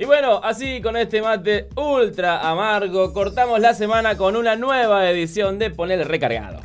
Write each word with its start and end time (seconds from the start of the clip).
Y 0.00 0.04
bueno, 0.04 0.40
así 0.44 0.80
con 0.80 0.96
este 0.96 1.20
mate 1.20 1.68
ultra 1.74 2.48
amargo, 2.48 3.12
cortamos 3.12 3.58
la 3.58 3.74
semana 3.74 4.16
con 4.16 4.36
una 4.36 4.54
nueva 4.54 5.10
edición 5.10 5.58
de 5.58 5.70
Poner 5.70 6.06
Recargado. 6.06 6.60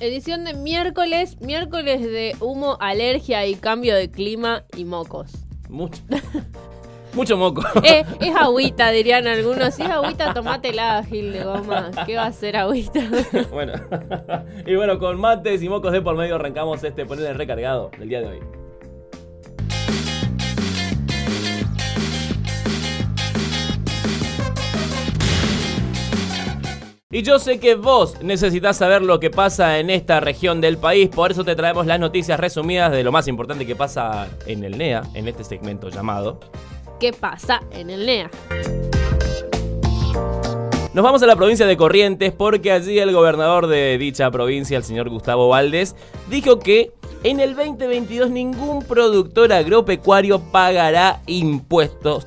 Edición 0.00 0.44
de 0.44 0.52
miércoles, 0.52 1.40
miércoles 1.40 2.02
de 2.02 2.36
humo, 2.40 2.76
alergia 2.78 3.46
y 3.46 3.54
cambio 3.54 3.96
de 3.96 4.10
clima 4.10 4.64
y 4.76 4.84
mocos. 4.84 5.32
Mucho. 5.70 6.02
Mucho 7.14 7.38
moco. 7.38 7.62
Eh, 7.82 8.04
es 8.20 8.36
agüita, 8.36 8.90
dirían 8.90 9.26
algunos. 9.26 9.74
Si 9.74 9.82
es 9.82 9.88
agüita, 9.88 10.34
tomátela, 10.34 11.02
Gil 11.04 11.32
de 11.32 11.44
goma. 11.44 11.90
¿Qué 12.04 12.16
va 12.16 12.26
a 12.26 12.32
ser 12.32 12.58
agüita? 12.58 13.00
bueno. 13.50 13.72
y 14.66 14.74
bueno, 14.76 14.98
con 14.98 15.18
mates 15.18 15.62
y 15.62 15.70
mocos 15.70 15.90
de 15.92 16.02
por 16.02 16.16
medio 16.16 16.34
arrancamos 16.34 16.84
este 16.84 17.06
Poner 17.06 17.34
Recargado 17.34 17.90
del 17.98 18.10
día 18.10 18.20
de 18.20 18.26
hoy. 18.26 18.57
Y 27.10 27.22
yo 27.22 27.38
sé 27.38 27.58
que 27.58 27.74
vos 27.74 28.20
necesitas 28.20 28.76
saber 28.76 29.00
lo 29.00 29.18
que 29.18 29.30
pasa 29.30 29.78
en 29.78 29.88
esta 29.88 30.20
región 30.20 30.60
del 30.60 30.76
país, 30.76 31.08
por 31.08 31.30
eso 31.30 31.42
te 31.42 31.56
traemos 31.56 31.86
las 31.86 31.98
noticias 31.98 32.38
resumidas 32.38 32.92
de 32.92 33.02
lo 33.02 33.10
más 33.12 33.26
importante 33.28 33.64
que 33.64 33.74
pasa 33.74 34.28
en 34.44 34.62
el 34.62 34.76
NEA, 34.76 35.04
en 35.14 35.26
este 35.26 35.42
segmento 35.42 35.88
llamado 35.88 36.38
¿Qué 37.00 37.14
pasa 37.14 37.62
en 37.70 37.88
el 37.88 38.04
NEA? 38.04 38.30
Nos 40.92 41.02
vamos 41.02 41.22
a 41.22 41.26
la 41.26 41.34
provincia 41.34 41.64
de 41.64 41.78
Corrientes 41.78 42.30
porque 42.30 42.72
allí 42.72 42.98
el 42.98 43.14
gobernador 43.14 43.68
de 43.68 43.96
dicha 43.96 44.30
provincia, 44.30 44.76
el 44.76 44.84
señor 44.84 45.08
Gustavo 45.08 45.48
Valdés, 45.48 45.96
dijo 46.28 46.58
que 46.58 46.92
en 47.22 47.40
el 47.40 47.56
2022 47.56 48.28
ningún 48.28 48.84
productor 48.84 49.54
agropecuario 49.54 50.40
pagará 50.52 51.22
impuestos 51.26 52.26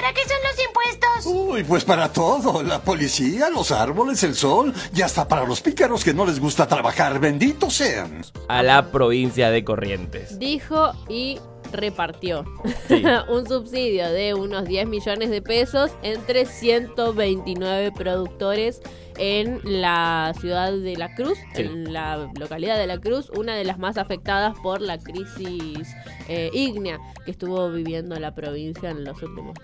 ¿para 0.00 0.14
qué 0.14 0.20
son 0.22 0.38
los 0.42 0.66
impuestos? 0.66 1.26
Uy, 1.26 1.64
pues 1.64 1.84
para 1.84 2.12
todo. 2.12 2.62
La 2.62 2.80
policía, 2.80 3.50
los 3.50 3.70
árboles, 3.70 4.22
el 4.22 4.34
sol 4.34 4.72
y 4.94 5.02
hasta 5.02 5.28
para 5.28 5.44
los 5.44 5.60
pícaros 5.60 6.04
que 6.04 6.14
no 6.14 6.24
les 6.24 6.40
gusta 6.40 6.66
trabajar. 6.66 7.20
Benditos 7.20 7.74
sean. 7.74 8.22
A 8.48 8.62
la 8.62 8.90
provincia 8.90 9.50
de 9.50 9.62
Corrientes. 9.62 10.38
Dijo 10.38 10.92
y 11.08 11.38
repartió 11.72 12.44
un 13.28 13.46
subsidio 13.46 14.10
de 14.10 14.34
unos 14.34 14.64
10 14.64 14.88
millones 14.88 15.30
de 15.30 15.42
pesos 15.42 15.92
entre 16.02 16.46
129 16.46 17.92
productores 17.92 18.80
en 19.18 19.60
la 19.64 20.32
ciudad 20.40 20.72
de 20.72 20.96
La 20.96 21.14
Cruz, 21.14 21.38
en 21.54 21.92
la 21.92 22.30
localidad 22.38 22.78
de 22.78 22.86
La 22.86 22.98
Cruz, 22.98 23.30
una 23.36 23.54
de 23.54 23.64
las 23.64 23.78
más 23.78 23.98
afectadas 23.98 24.58
por 24.62 24.80
la 24.80 24.98
crisis 24.98 25.94
eh, 26.28 26.50
ígnea 26.54 26.98
que 27.24 27.32
estuvo 27.32 27.70
viviendo 27.70 28.18
la 28.18 28.34
provincia 28.34 28.90
en 28.90 29.04
los 29.04 29.22
últimos 29.22 29.54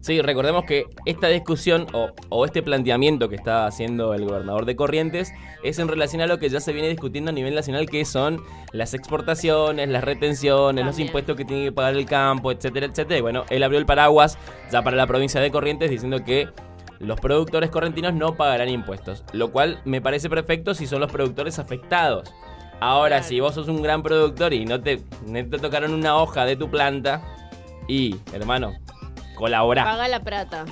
Sí, 0.00 0.20
recordemos 0.20 0.64
que 0.64 0.86
esta 1.06 1.28
discusión 1.28 1.86
o, 1.92 2.44
este 2.44 2.62
planteamiento 2.62 3.28
que 3.28 3.36
está 3.36 3.66
haciendo 3.66 4.14
el 4.14 4.24
gobernador 4.24 4.64
de 4.66 4.74
Corrientes 4.74 5.32
es 5.62 5.78
en 5.78 5.88
relación 5.88 6.22
a 6.22 6.26
lo 6.26 6.38
que 6.38 6.48
ya 6.48 6.60
se 6.60 6.72
viene 6.72 6.88
discutiendo 6.88 7.30
a 7.30 7.32
nivel 7.32 7.54
nacional, 7.54 7.88
que 7.88 8.04
son 8.04 8.42
las 8.72 8.94
exportaciones, 8.94 9.88
las 9.88 10.02
retenciones, 10.02 10.84
los 10.84 10.98
impuestos 10.98 11.36
que 11.36 11.44
tiene 11.44 11.64
que 11.64 11.72
pagar 11.72 11.94
el 11.94 12.06
campo, 12.06 12.50
etcétera, 12.50 12.86
etcétera. 12.86 13.18
Y 13.18 13.22
bueno, 13.22 13.44
él 13.50 13.62
abrió 13.62 13.78
el 13.78 13.86
paraguas 13.86 14.38
ya 14.70 14.82
para 14.82 14.96
la 14.96 15.06
provincia 15.06 15.40
de 15.40 15.50
Corrientes 15.50 15.90
diciendo 15.90 16.24
que 16.24 16.48
los 16.98 17.18
productores 17.20 17.70
correntinos 17.70 18.14
no 18.14 18.36
pagarán 18.36 18.68
impuestos, 18.68 19.24
lo 19.32 19.50
cual 19.50 19.80
me 19.84 20.00
parece 20.00 20.30
perfecto 20.30 20.74
si 20.74 20.86
son 20.86 21.00
los 21.00 21.10
productores 21.10 21.58
afectados. 21.58 22.32
Ahora, 22.80 23.22
si 23.22 23.38
vos 23.38 23.54
sos 23.54 23.68
un 23.68 23.82
gran 23.82 24.02
productor 24.02 24.52
y 24.52 24.64
no 24.64 24.80
te, 24.80 25.00
no 25.26 25.48
te 25.48 25.58
tocaron 25.58 25.94
una 25.94 26.16
hoja 26.16 26.44
de 26.44 26.56
tu 26.56 26.68
planta, 26.68 27.22
y, 27.88 28.16
hermano, 28.32 28.74
colabora. 29.42 29.82
Paga 29.82 30.06
la 30.06 30.20
plata. 30.20 30.64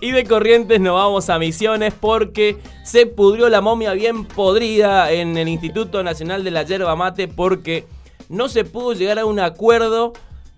y 0.00 0.10
de 0.10 0.24
Corrientes 0.24 0.80
nos 0.80 0.94
vamos 0.94 1.30
a 1.30 1.38
Misiones 1.38 1.94
porque 1.94 2.58
se 2.82 3.06
pudrió 3.06 3.48
la 3.48 3.60
momia 3.60 3.92
bien 3.92 4.24
podrida 4.24 5.12
en 5.12 5.38
el 5.38 5.46
Instituto 5.46 6.02
Nacional 6.02 6.42
de 6.42 6.50
la 6.50 6.64
Yerba 6.64 6.96
Mate 6.96 7.28
porque 7.28 7.86
no 8.28 8.48
se 8.48 8.64
pudo 8.64 8.94
llegar 8.94 9.20
a 9.20 9.26
un 9.26 9.38
acuerdo 9.38 10.12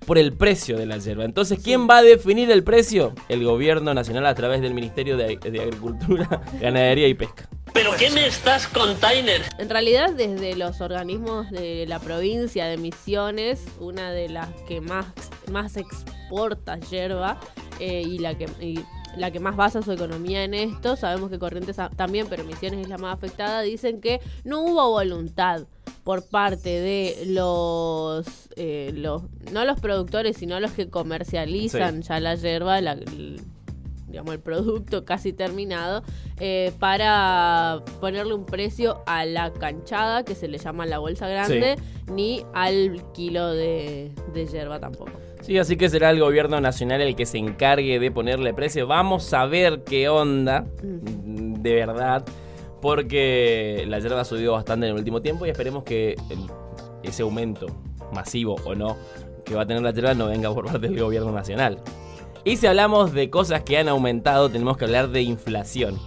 por 0.07 0.19
el 0.19 0.33
precio 0.33 0.77
de 0.77 0.87
la 0.87 0.99
yerba. 0.99 1.25
Entonces, 1.25 1.59
¿quién 1.63 1.89
va 1.89 1.99
a 1.99 2.03
definir 2.03 2.51
el 2.51 2.63
precio? 2.65 3.15
El 3.29 3.45
gobierno 3.45 3.95
nacional 3.95 4.27
a 4.27 4.35
través 4.35 4.61
del 4.61 4.75
Ministerio 4.75 5.17
de, 5.17 5.39
Agricultura, 5.61 6.43
Ganadería 6.61 7.09
y 7.09 7.15
Pesca. 7.15 7.49
¿Pero 7.73 7.93
qué 7.99 8.11
me 8.11 8.27
estás 8.27 8.67
container? 8.67 9.43
En 9.59 9.71
realidad, 9.71 10.13
desde 10.13 10.57
los 10.57 10.81
organismos 10.81 11.51
de 11.51 11.87
la 11.87 12.01
provincia 12.01 12.67
de 12.67 12.77
Misiones, 12.77 13.65
una 13.81 14.11
de 14.13 14.29
las 14.29 14.49
que 14.69 14.81
más, 14.81 15.07
más 15.51 15.77
exporta 15.77 16.79
yerba 16.79 17.39
eh, 17.81 18.03
y 18.03 18.19
la 18.19 18.37
que... 18.37 18.47
la 19.17 19.31
que 19.31 19.41
más 19.41 19.57
basa 19.57 19.83
su 19.83 19.93
economía 19.93 20.45
en 20.45 20.55
esto, 20.55 20.97
sabemos 20.97 21.31
que 21.31 21.39
Corrientes 21.39 21.77
también, 21.97 22.27
pero 22.29 22.45
Misiones 22.45 22.81
es 22.81 22.89
la 22.89 22.99
más 22.99 23.15
afectada, 23.15 23.63
dicen 23.63 24.01
que 24.01 24.21
no 24.45 24.61
hubo 24.61 24.91
voluntad 24.91 25.67
por 26.05 26.29
parte 26.29 26.69
de 26.81 27.25
los, 27.27 28.27
eh, 28.57 28.93
los 28.95 29.23
no 29.53 29.65
los 29.65 29.81
productores, 29.81 30.37
sino 30.37 30.59
los 30.61 30.73
que 30.73 30.89
comercializan 30.89 32.03
ya 32.03 32.19
la 32.19 32.35
yerba, 32.35 32.79
el, 32.79 33.41
digamos, 34.09 34.35
el 34.35 34.41
producto 34.41 35.05
casi 35.05 35.33
terminado, 35.33 36.03
eh, 36.41 36.73
para 36.79 37.83
ponerle 38.01 38.35
un 38.35 38.47
precio 38.47 39.03
a 39.07 39.25
la 39.25 39.53
canchada, 39.53 40.25
que 40.25 40.35
se 40.35 40.49
le 40.49 40.59
llama 40.59 40.87
la 40.87 40.99
bolsa 40.99 41.29
grande, 41.29 41.77
ni 42.11 42.45
al 42.53 43.05
kilo 43.13 43.53
de, 43.53 44.13
de 44.35 44.47
yerba 44.47 44.81
tampoco. 44.81 45.13
Sí, 45.41 45.59
así 45.59 45.77
que 45.77 45.89
será 45.89 46.11
el 46.11 46.21
gobierno 46.21 46.61
nacional 46.61 47.01
el 47.01 47.17
que 47.17 47.27
se 47.27 47.39
encargue 47.39 47.99
de 47.99 48.11
ponerle 48.11 48.55
precio. 48.55 48.87
Vamos 48.87 49.33
a 49.35 49.47
ver 49.47 49.83
qué 49.85 50.09
onda, 50.09 50.67
de 50.83 51.75
verdad 51.75 52.25
porque 52.83 53.85
la 53.87 54.01
yerba 54.01 54.21
ha 54.21 54.25
subido 54.25 54.53
bastante 54.53 54.87
en 54.87 54.93
el 54.93 54.99
último 54.99 55.23
tiempo 55.23 55.47
y 55.47 55.51
esperemos 55.51 55.85
que 55.85 56.17
ese 57.05 57.23
aumento 57.23 57.67
masivo 58.13 58.57
o 58.65 58.75
no 58.75 58.99
que 59.45 59.55
va 59.55 59.63
a 59.63 59.67
tener 59.67 59.83
la 59.83 59.93
yerba 59.93 60.15
no 60.15 60.27
venga 60.27 60.53
por 60.53 60.67
parte 60.71 60.89
del 60.89 60.99
gobierno 60.99 61.33
nacional. 61.33 61.79
Y 62.45 62.57
si 62.57 62.67
hablamos 62.67 63.13
de 63.13 63.31
cosas 63.31 63.63
que 63.63 63.79
han 63.79 63.89
aumentado, 63.89 64.51
tenemos 64.51 64.77
que 64.77 64.85
hablar 64.85 65.11
de 65.11 65.23
inflación. 65.23 65.99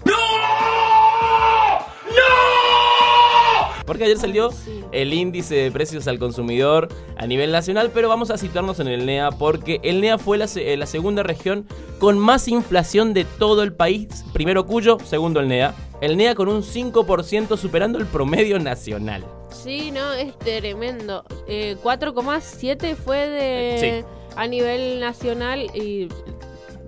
Porque 3.86 4.03
ayer 4.03 4.18
salió 4.18 4.50
el 4.92 5.13
índice 5.13 5.56
de 5.56 5.72
precios 5.72 6.07
al 6.07 6.19
consumidor 6.19 6.90
a 7.18 7.28
nivel 7.28 7.52
nacional, 7.52 7.92
pero 7.94 8.09
vamos 8.09 8.31
a 8.31 8.38
situarnos 8.38 8.80
en 8.80 8.88
el 8.88 9.06
NEA 9.06 9.30
porque 9.31 9.80
el 9.84 10.02
NEA 10.02 10.18
fue 10.18 10.38
la, 10.38 10.47
eh, 10.56 10.75
la 10.75 10.88
segunda 10.88 11.24
región 11.24 11.68
con 12.00 12.18
más 12.18 12.47
inflación 12.47 13.13
de 13.13 13.24
todo 13.24 13.63
el 13.63 13.74
país. 13.74 14.25
Primero 14.34 14.66
Cuyo, 14.66 14.97
segundo 15.06 15.40
el 15.40 15.47
NEA. 15.47 15.74
El 16.01 16.17
NEA 16.17 16.35
con 16.35 16.50
un 16.50 16.61
5% 16.61 17.57
superando 17.57 18.00
el 18.00 18.06
promedio 18.06 18.59
nacional. 18.59 19.23
Sí, 19.50 19.91
no, 19.91 20.11
es 20.13 20.38
tremendo. 20.39 21.23
4,7 21.47 22.83
eh, 22.83 22.95
fue 22.95 23.29
de 23.29 24.06
a 24.35 24.47
nivel 24.47 25.00
nacional 25.00 25.61
y 25.73 26.09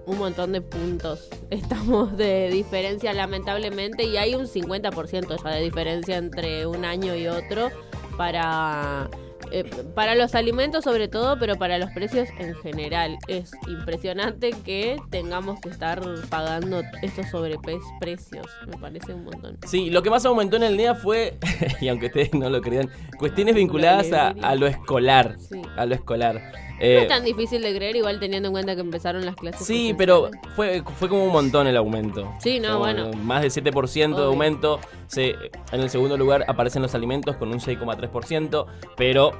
un 0.05 0.17
montón 0.17 0.51
de 0.53 0.61
puntos 0.61 1.29
estamos 1.49 2.17
de 2.17 2.49
diferencia 2.49 3.13
lamentablemente 3.13 4.03
y 4.03 4.17
hay 4.17 4.35
un 4.35 4.45
50% 4.47 5.43
ya 5.43 5.49
de 5.49 5.61
diferencia 5.61 6.17
entre 6.17 6.65
un 6.65 6.85
año 6.85 7.15
y 7.15 7.27
otro 7.27 7.69
para 8.17 9.09
eh, 9.51 9.63
para 9.95 10.15
los 10.15 10.35
alimentos 10.35 10.83
sobre 10.83 11.07
todo, 11.07 11.37
pero 11.39 11.55
para 11.55 11.77
los 11.77 11.91
precios 11.91 12.29
en 12.39 12.55
general. 12.55 13.17
Es 13.27 13.51
impresionante 13.67 14.51
que 14.65 14.97
tengamos 15.09 15.59
que 15.59 15.69
estar 15.69 16.01
pagando 16.29 16.81
estos 17.01 17.27
sobreprecios. 17.29 18.47
Me 18.67 18.77
parece 18.77 19.13
un 19.13 19.25
montón. 19.25 19.57
Sí, 19.65 19.89
lo 19.89 20.03
que 20.03 20.09
más 20.09 20.25
aumentó 20.25 20.57
en 20.57 20.63
el 20.63 20.77
día 20.77 20.95
fue, 20.95 21.37
y 21.81 21.87
aunque 21.87 22.07
ustedes 22.07 22.33
no 22.33 22.49
lo 22.49 22.61
crean, 22.61 22.89
cuestiones 23.17 23.55
vinculadas 23.55 24.11
a, 24.13 24.55
lo 24.55 24.67
escolar. 24.67 25.37
A 25.75 25.85
lo 25.85 25.95
escolar. 25.95 26.66
No 26.79 26.83
es 26.83 27.03
eh, 27.03 27.07
tan 27.07 27.23
difícil 27.23 27.61
de 27.61 27.75
creer, 27.75 27.95
igual 27.95 28.19
teniendo 28.19 28.49
en 28.49 28.53
cuenta 28.53 28.75
que 28.75 28.81
empezaron 28.81 29.25
las 29.25 29.35
clases. 29.35 29.65
Sí, 29.65 29.95
pero 29.97 30.29
fue, 30.55 30.83
fue 30.99 31.09
como 31.09 31.25
un 31.25 31.31
montón 31.31 31.65
el 31.65 31.75
aumento. 31.75 32.31
Sí, 32.39 32.59
no, 32.59 32.77
bueno. 32.77 33.11
Más 33.23 33.41
de 33.41 33.47
7% 33.49 34.15
de 34.15 34.23
aumento. 34.23 34.79
Se, 35.07 35.29
en 35.71 35.81
el 35.81 35.89
segundo 35.89 36.17
lugar 36.17 36.45
aparecen 36.47 36.81
los 36.83 36.93
alimentos 36.93 37.35
con 37.37 37.49
un 37.49 37.59
6,3%, 37.59 38.65
pero 38.95 39.31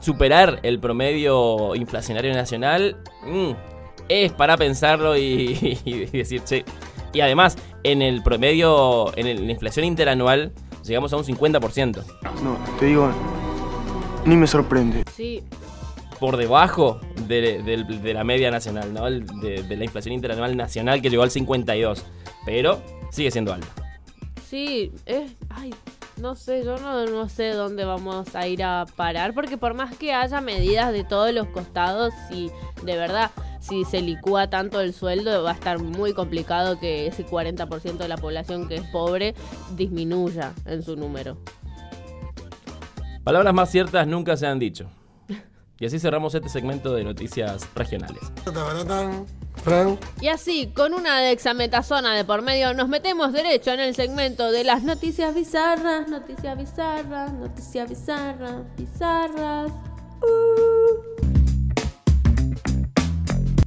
superar 0.00 0.60
el 0.62 0.78
promedio 0.78 1.74
inflacionario 1.74 2.32
nacional 2.34 2.96
mm, 3.24 3.50
es 4.08 4.32
para 4.32 4.56
pensarlo 4.56 5.16
y, 5.16 5.78
decir, 6.12 6.42
che. 6.44 6.64
Y 7.12 7.20
además, 7.20 7.58
en 7.82 8.00
el 8.00 8.22
promedio, 8.22 9.16
en, 9.16 9.46
la 9.46 9.52
inflación 9.52 9.84
interanual, 9.84 10.52
llegamos 10.84 11.12
a 11.12 11.16
un 11.16 11.24
50%. 11.24 12.02
No, 12.42 12.58
te 12.78 12.86
digo, 12.86 13.10
ni 14.24 14.36
me 14.36 14.46
sorprende. 14.46 15.04
Sí. 15.14 15.42
Por 16.22 16.36
debajo 16.36 17.00
de, 17.26 18.14
la 18.14 18.22
media 18.22 18.52
nacional, 18.52 18.94
¿no? 18.94 19.10
De, 19.10 19.64
de 19.64 19.76
la 19.76 19.82
inflación 19.82 20.14
interanual 20.14 20.56
nacional 20.56 21.02
que 21.02 21.10
llegó 21.10 21.24
al 21.24 21.32
52. 21.32 22.04
Pero 22.46 22.80
sigue 23.10 23.32
siendo 23.32 23.52
alta. 23.52 23.66
Sí, 24.46 24.92
es. 25.04 25.32
Ay, 25.50 25.74
No 26.16 26.36
sé, 26.36 26.62
yo 26.64 26.76
no, 26.78 27.06
no 27.06 27.28
sé 27.28 27.54
dónde 27.54 27.84
vamos 27.84 28.36
a 28.36 28.46
ir 28.46 28.62
a 28.62 28.86
parar, 28.94 29.34
porque 29.34 29.58
por 29.58 29.74
más 29.74 29.96
que 29.96 30.12
haya 30.12 30.40
medidas 30.40 30.92
de 30.92 31.02
todos 31.02 31.32
los 31.32 31.48
costados, 31.48 32.14
si 32.28 32.52
de 32.84 32.96
verdad, 32.96 33.32
si 33.58 33.84
se 33.84 34.00
licúa 34.00 34.48
tanto 34.48 34.80
el 34.80 34.92
sueldo, 34.92 35.42
va 35.42 35.50
a 35.50 35.54
estar 35.54 35.80
muy 35.80 36.12
complicado 36.12 36.78
que 36.78 37.08
ese 37.08 37.26
40% 37.26 37.96
de 37.96 38.08
la 38.08 38.16
población 38.16 38.68
que 38.68 38.76
es 38.76 38.86
pobre 38.92 39.34
disminuya 39.74 40.52
en 40.66 40.84
su 40.84 40.94
número. 40.94 41.38
Palabras 43.24 43.54
más 43.54 43.70
ciertas 43.70 44.06
nunca 44.06 44.36
se 44.36 44.46
han 44.46 44.60
dicho. 44.60 44.88
Y 45.82 45.86
así 45.86 45.98
cerramos 45.98 46.32
este 46.32 46.48
segmento 46.48 46.94
de 46.94 47.02
noticias 47.02 47.68
regionales. 47.74 48.20
Y 50.20 50.28
así, 50.28 50.68
con 50.68 50.94
una 50.94 51.18
dexametasona 51.18 52.14
de 52.14 52.24
por 52.24 52.40
medio, 52.40 52.72
nos 52.72 52.88
metemos 52.88 53.32
derecho 53.32 53.72
en 53.72 53.80
el 53.80 53.96
segmento 53.96 54.52
de 54.52 54.62
las 54.62 54.84
noticias 54.84 55.34
bizarras, 55.34 56.08
noticias 56.08 56.56
bizarras, 56.56 57.32
noticias 57.32 57.88
bizarras, 57.88 58.60
bizarras. 58.76 59.72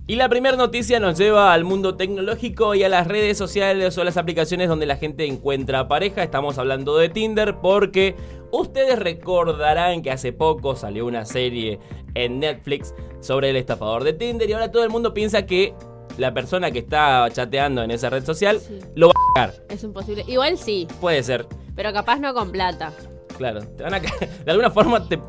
Y 0.08 0.16
la 0.16 0.30
primera 0.30 0.56
noticia 0.56 1.02
nos 1.02 1.18
lleva 1.18 1.52
al 1.52 1.66
mundo 1.66 1.96
tecnológico 1.96 2.76
y 2.76 2.84
a 2.84 2.90
las 2.90 3.08
redes 3.08 3.38
sociales 3.38 3.98
o 3.98 4.04
las 4.06 4.16
aplicaciones 4.16 4.70
donde 4.70 4.86
la 4.86 4.96
gente 4.96 5.26
encuentra 5.26 5.90
pareja. 5.90 6.24
Estamos 6.24 6.60
hablando 6.60 6.96
de 6.96 7.10
Tinder 7.10 7.56
porque 7.56 8.16
ustedes 8.60 8.98
recordarán 9.00 10.02
que 10.02 10.12
hace 10.12 10.32
poco 10.34 10.76
salió 10.76 11.06
una 11.06 11.26
serie 11.26 11.80
en 12.14 12.40
Netflix 12.40 12.94
sobre 13.20 13.50
el 13.50 13.56
estafador 13.56 14.04
de 14.04 14.14
Tinder 14.14 14.50
y 14.50 14.54
ahora 14.54 14.72
todo 14.72 14.84
el 14.84 14.90
mundo 14.90 15.14
piensa 15.14 15.46
que 15.46 15.74
la 16.18 16.34
persona 16.34 16.72
que 16.72 16.80
está 16.80 17.28
chateando 17.32 17.84
en 17.84 17.92
esa 17.92 18.10
red 18.10 18.24
social 18.24 18.60
Sí. 18.60 18.80
lo 18.96 19.08
va 19.08 19.14
a 19.14 19.34
cagar. 19.48 19.54
Es 19.70 19.84
imposible. 19.84 20.24
Igual 20.28 20.58
sí, 20.58 20.88
Puede 21.02 21.22
ser, 21.24 21.46
pero 21.76 21.92
capaz 21.92 22.20
no 22.20 22.34
con 22.34 22.52
plata. 22.52 22.94
claro. 23.38 23.62
Te 23.76 23.84
van 23.84 23.96
a 23.96 24.00
de 24.46 24.52
alguna 24.52 24.72
forma 24.72 25.06
te, 25.08 25.20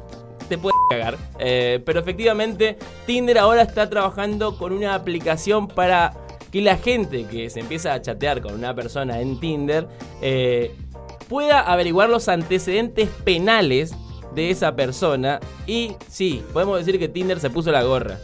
te 0.49 0.59
puede 0.59 0.75
cagar. 0.91 1.17
Eh, 1.41 1.83
pero 1.85 1.99
efectivamente, 2.01 2.77
Tinder 3.07 3.39
ahora 3.39 3.63
está 3.63 3.91
trabajando 3.91 4.57
con 4.57 4.73
una 4.73 4.95
aplicación 4.95 5.67
para 5.67 6.13
que 6.53 6.63
la 6.63 6.77
gente 6.77 7.25
que 7.25 7.51
se 7.51 7.59
empieza 7.59 7.93
a 7.93 8.01
chatear 8.01 8.41
con 8.41 8.55
una 8.55 8.73
persona 8.73 9.21
en 9.21 9.41
Tinder 9.41 9.89
eh, 10.23 10.73
pueda 11.29 11.61
averiguar 11.61 12.09
los 12.09 12.29
antecedentes 12.29 13.09
penales 13.25 13.95
de 14.35 14.51
esa 14.51 14.77
persona. 14.77 15.41
Y 15.67 15.93
sí, 16.09 16.45
podemos 16.53 16.79
decir 16.79 16.99
que 16.99 17.09
Tinder 17.09 17.41
se 17.41 17.51
puso 17.51 17.73
la 17.73 17.83
gorra. 17.83 18.19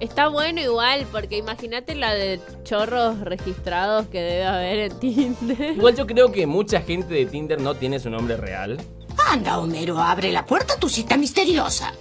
Está 0.00 0.28
bueno 0.28 0.60
igual, 0.60 1.06
porque 1.12 1.38
imagínate 1.38 1.94
la 1.94 2.12
de 2.12 2.40
chorros 2.64 3.20
registrados 3.20 4.06
que 4.08 4.20
debe 4.20 4.44
haber 4.44 4.78
en 4.78 4.98
Tinder. 4.98 5.72
Igual 5.76 5.96
yo 5.96 6.06
creo 6.06 6.32
que 6.32 6.46
mucha 6.46 6.80
gente 6.80 7.14
de 7.14 7.26
Tinder 7.26 7.60
no 7.60 7.74
tiene 7.74 8.00
su 8.00 8.10
nombre 8.10 8.36
real. 8.36 8.78
Anda, 9.30 9.58
Homero, 9.58 9.98
abre 9.98 10.32
la 10.32 10.44
puerta 10.44 10.74
a 10.74 10.76
tu 10.78 10.88
cita 10.88 11.16
misteriosa. 11.16 11.94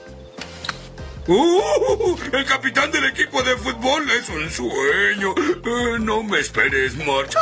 ¡Uh! 1.28 2.18
El 2.34 2.46
capitán 2.46 2.92
del 2.92 3.06
equipo 3.06 3.42
de 3.44 3.56
fútbol 3.56 4.04
es 4.12 4.28
un 4.28 4.50
sueño. 4.50 5.34
Eh, 5.38 6.00
no 6.02 6.22
me 6.24 6.40
esperes, 6.40 6.96
March. 6.98 7.36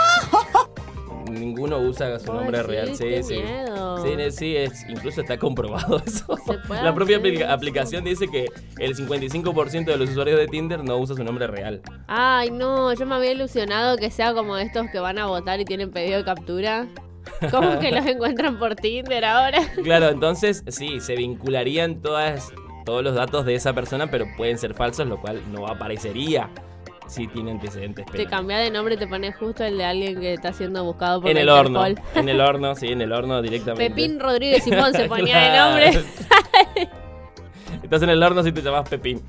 Ninguno 1.32 1.80
usa 1.80 2.20
su 2.20 2.34
nombre 2.34 2.64
real. 2.64 2.96
Sí, 2.96 3.24
sí. 3.24 3.36
miedo. 3.36 3.98
Sí, 4.04 4.32
sí, 4.32 4.56
es, 4.56 4.86
incluso 4.90 5.22
está 5.22 5.38
comprobado 5.38 6.02
eso. 6.06 6.38
La 6.70 6.94
propia 6.94 7.18
hacer 7.18 7.52
aplicación 7.52 8.04
dice 8.04 8.28
que 8.28 8.48
el 8.78 8.96
55% 8.96 9.86
de 9.86 9.98
los 9.98 10.10
usuarios 10.10 10.40
de 10.40 10.48
Tinder 10.48 10.84
no 10.84 10.98
usa 10.98 11.16
su 11.16 11.24
nombre 11.24 11.48
real. 11.48 11.82
Ay, 12.08 12.52
no, 12.52 12.94
yo 12.94 13.06
me 13.06 13.16
había 13.16 13.32
ilusionado 13.32 13.98
que 13.98 14.12
sea 14.12 14.34
como 14.34 14.58
estos 14.58 14.90
que 14.90 15.00
van 15.00 15.18
a 15.18 15.26
votar 15.26 15.60
y 15.60 15.66
tienen 15.66 15.92
pedido 15.92 16.18
de 16.18 16.26
captura. 16.26 16.88
¿Cómo 17.52 17.80
que 17.80 17.92
los 17.92 18.06
encuentran 18.08 18.58
por 18.58 18.76
Tinder 18.76 19.26
ahora? 19.26 19.60
Claro, 19.84 20.10
entonces 20.10 20.64
sí, 20.68 21.00
se 21.00 21.16
vincularían 21.16 22.02
todas, 22.02 22.52
todos 22.86 23.04
los 23.04 23.16
datos 23.16 23.46
de 23.46 23.56
esa 23.56 23.74
persona, 23.74 24.10
pero 24.10 24.26
pueden 24.38 24.58
ser 24.58 24.74
falsos, 24.74 25.08
lo 25.08 25.20
cual 25.22 25.42
no 25.52 25.68
aparecería 25.68 26.50
si 27.12 27.28
tiene 27.28 27.52
antecedentes 27.52 28.06
Te 28.06 28.12
penales. 28.12 28.32
cambia 28.32 28.58
de 28.58 28.72
nombre 28.72 28.96
te 28.98 29.06
pones 29.06 29.36
justo 29.36 29.64
el 29.64 29.78
de 29.78 29.86
alguien 29.86 30.20
que 30.20 30.34
está 30.34 30.54
siendo 30.54 30.84
buscado 30.84 31.22
por 31.22 31.30
En 31.30 31.38
el 31.38 31.50
horno, 31.50 31.86
en 31.86 32.30
el 32.30 32.40
horno, 32.40 32.74
sí, 32.76 32.88
en 32.88 33.02
el 33.02 33.12
horno 33.12 33.42
directamente. 33.42 33.90
Pepín 33.90 34.20
Rodríguez 34.20 34.64
Simón 34.64 34.94
se 34.94 35.06
ponía 35.06 35.38
de 35.40 35.58
nombre. 35.58 36.04
Estás 37.84 38.02
en 38.04 38.10
el 38.10 38.24
horno 38.24 38.44
si 38.44 38.52
te 38.54 38.62
llamas 38.62 38.88
Pepín. 38.88 39.22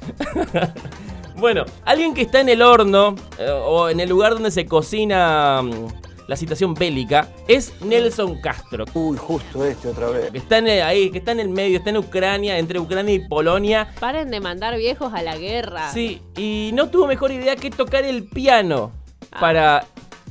bueno, 1.36 1.64
alguien 1.84 2.14
que 2.14 2.22
está 2.22 2.40
en 2.40 2.48
el 2.48 2.62
horno 2.62 3.16
eh, 3.38 3.50
o 3.50 3.88
en 3.88 3.98
el 3.98 4.08
lugar 4.08 4.34
donde 4.34 4.52
se 4.52 4.66
cocina 4.66 5.62
mm, 5.62 5.88
la 6.32 6.36
situación 6.36 6.72
bélica 6.72 7.28
es 7.46 7.74
Nelson 7.82 8.40
Castro. 8.40 8.86
Uy, 8.94 9.18
justo 9.18 9.66
este 9.66 9.88
otra 9.88 10.06
vez. 10.08 10.30
Que 10.30 10.38
está 10.38 10.56
en 10.56 10.66
el- 10.66 10.82
ahí, 10.82 11.10
que 11.10 11.18
está 11.18 11.32
en 11.32 11.40
el 11.40 11.50
medio, 11.50 11.76
está 11.76 11.90
en 11.90 11.98
Ucrania, 11.98 12.56
entre 12.56 12.78
Ucrania 12.78 13.14
y 13.14 13.18
Polonia. 13.28 13.92
Paren 14.00 14.30
de 14.30 14.40
mandar 14.40 14.78
viejos 14.78 15.12
a 15.12 15.20
la 15.20 15.36
guerra. 15.36 15.92
Sí, 15.92 16.22
y 16.34 16.70
no 16.72 16.88
tuvo 16.88 17.06
mejor 17.06 17.32
idea 17.32 17.54
que 17.56 17.68
tocar 17.68 18.04
el 18.04 18.24
piano 18.24 18.92
para 19.40 19.84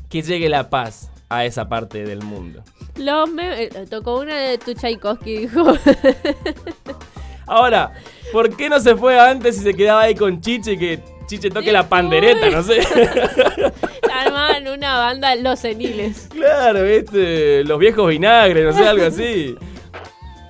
que 0.09 0.23
llegue 0.23 0.49
la 0.49 0.71
paz 0.71 1.11
a 1.29 1.45
esa 1.45 1.69
parte 1.69 2.03
del 2.03 2.23
mundo. 2.23 2.63
Los 2.95 3.29
me- 3.29 3.65
eh, 3.65 3.69
tocó 3.87 4.19
una 4.21 4.35
de 4.39 4.57
tu 4.57 4.73
Tchaikovsky, 4.73 5.37
dijo. 5.37 5.63
Ahora, 7.45 7.91
¿por 8.31 8.55
qué 8.55 8.69
no 8.69 8.79
se 8.79 8.95
fue 8.95 9.19
antes 9.19 9.57
y 9.57 9.61
se 9.61 9.73
quedaba 9.75 10.01
ahí 10.01 10.15
con 10.15 10.41
Chiche 10.41 10.77
que 10.79 10.99
Chiche 11.27 11.49
toque 11.51 11.71
la 11.71 11.87
pandereta, 11.87 12.49
no 12.49 12.63
sé? 12.63 12.79
Armaban 14.13 14.67
una 14.67 14.97
banda 14.97 15.35
Los 15.35 15.59
Seniles. 15.59 16.27
claro, 16.31 16.83
¿viste? 16.83 17.63
Los 17.63 17.79
viejos 17.79 18.09
vinagres, 18.09 18.65
no 18.65 18.73
sé, 18.73 18.87
algo 18.87 19.05
así. 19.05 19.55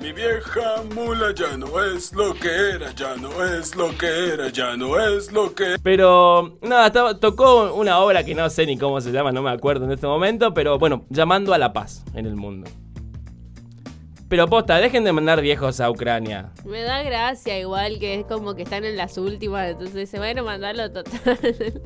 Mi 0.01 0.11
vieja 0.13 0.81
mula 0.95 1.31
ya 1.35 1.55
no 1.57 1.67
es 1.83 2.11
lo 2.13 2.33
que 2.33 2.49
era, 2.73 2.91
ya 2.95 3.15
no 3.17 3.45
es 3.45 3.75
lo 3.75 3.95
que 3.95 4.33
era, 4.33 4.49
ya 4.49 4.75
no 4.75 4.99
es 4.99 5.31
lo 5.31 5.53
que... 5.53 5.75
Pero, 5.83 6.57
nada, 6.63 7.19
tocó 7.19 7.71
una 7.75 7.99
obra 7.99 8.23
que 8.23 8.33
no 8.33 8.49
sé 8.49 8.65
ni 8.65 8.79
cómo 8.79 8.99
se 8.99 9.11
llama, 9.11 9.31
no 9.31 9.43
me 9.43 9.51
acuerdo 9.51 9.85
en 9.85 9.91
este 9.91 10.07
momento, 10.07 10.55
pero 10.55 10.79
bueno, 10.79 11.05
llamando 11.09 11.53
a 11.53 11.59
la 11.59 11.71
paz 11.71 12.03
en 12.15 12.25
el 12.25 12.35
mundo. 12.35 12.67
Pero 14.27 14.47
posta, 14.47 14.77
dejen 14.77 15.03
de 15.03 15.11
mandar 15.11 15.39
viejos 15.39 15.79
a 15.79 15.91
Ucrania. 15.91 16.49
Me 16.65 16.81
da 16.81 17.03
gracia 17.03 17.59
igual 17.59 17.99
que 17.99 18.21
es 18.21 18.25
como 18.25 18.55
que 18.55 18.63
están 18.63 18.85
en 18.85 18.97
las 18.97 19.19
últimas, 19.19 19.69
entonces 19.69 19.93
dice, 19.93 20.17
bueno, 20.17 20.43
mandarlo 20.43 20.91
total. 20.91 21.81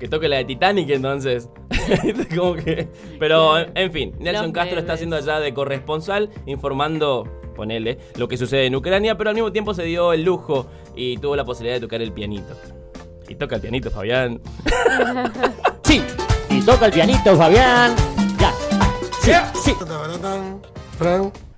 Que 0.00 0.08
toque 0.08 0.28
la 0.28 0.36
de 0.38 0.44
Titanic 0.46 0.88
entonces. 0.90 1.48
Como 2.36 2.54
que- 2.54 2.88
Pero, 3.20 3.58
en 3.58 3.92
fin, 3.92 4.14
Nelson 4.18 4.46
Los 4.46 4.52
Castro 4.54 4.80
está 4.80 4.94
haciendo 4.94 5.14
allá 5.16 5.38
de 5.38 5.52
corresponsal, 5.54 6.30
informando, 6.46 7.28
ponele, 7.54 7.98
lo 8.16 8.26
que 8.26 8.36
sucede 8.36 8.66
en 8.66 8.74
Ucrania, 8.74 9.16
pero 9.18 9.28
al 9.30 9.34
mismo 9.36 9.52
tiempo 9.52 9.74
se 9.74 9.82
dio 9.84 10.12
el 10.12 10.22
lujo 10.24 10.66
y 10.96 11.18
tuvo 11.18 11.36
la 11.36 11.44
posibilidad 11.44 11.76
de 11.76 11.80
tocar 11.82 12.00
el 12.00 12.12
pianito. 12.12 12.54
Y 13.28 13.34
toca 13.36 13.56
el 13.56 13.60
pianito, 13.62 13.90
Fabián. 13.90 14.40
Sí, 15.84 16.02
y 16.48 16.60
toca 16.62 16.86
el 16.86 16.92
pianito, 16.92 17.36
Fabián. 17.36 17.94
Ya. 18.38 18.52
Sí, 19.20 19.32
sí. 19.64 19.74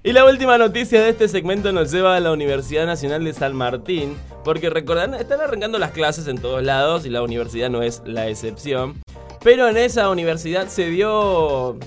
Y 0.05 0.13
la 0.13 0.25
última 0.25 0.57
noticia 0.59 1.03
de 1.03 1.11
este 1.11 1.29
segmento 1.29 1.71
nos 1.71 1.93
lleva 1.93 2.17
a 2.17 2.21
la 2.21 2.33
Universidad 2.33 2.87
Nacional 2.87 3.23
de 3.25 3.35
San 3.35 3.55
Martín, 3.55 4.17
porque 4.45 4.71
recordarán, 4.71 5.15
están 5.15 5.41
arrancando 5.41 5.79
las 5.79 5.93
clases 5.93 6.27
en 6.29 6.39
todos 6.39 6.63
lados 6.63 7.05
y 7.07 7.11
la 7.11 7.23
universidad 7.23 7.71
no 7.71 7.83
es 7.83 8.03
la 8.05 8.29
excepción. 8.29 9.01
Pero 9.43 9.69
en 9.69 9.77
esa 9.77 10.09
universidad 10.11 10.69
se 10.69 10.87
dio. 10.89 11.79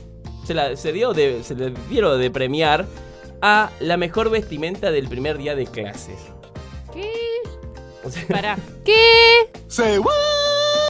Se, 0.45 0.53
la- 0.53 0.75
se 0.75 0.91
dio 0.91 1.13
de, 1.13 1.43
se 1.43 1.55
le 1.55 1.73
dieron 1.89 2.19
de 2.19 2.29
premiar 2.29 2.85
a 3.41 3.71
la 3.79 3.97
mejor 3.97 4.29
vestimenta 4.29 4.91
del 4.91 5.07
primer 5.07 5.37
día 5.37 5.55
de 5.55 5.65
clases. 5.65 6.19
¿Qué? 6.93 7.11
O 8.03 8.09
sea, 8.09 8.25
Pará. 8.27 8.57
¿Qué? 8.85 9.49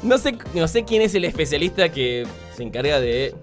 no, 0.04 0.18
sé, 0.18 0.38
no 0.54 0.68
sé 0.68 0.84
quién 0.86 1.02
es 1.02 1.16
el 1.16 1.26
especialista 1.26 1.90
que 1.90 2.28
se 2.56 2.64
encarga 2.64 3.00
de 3.00 3.34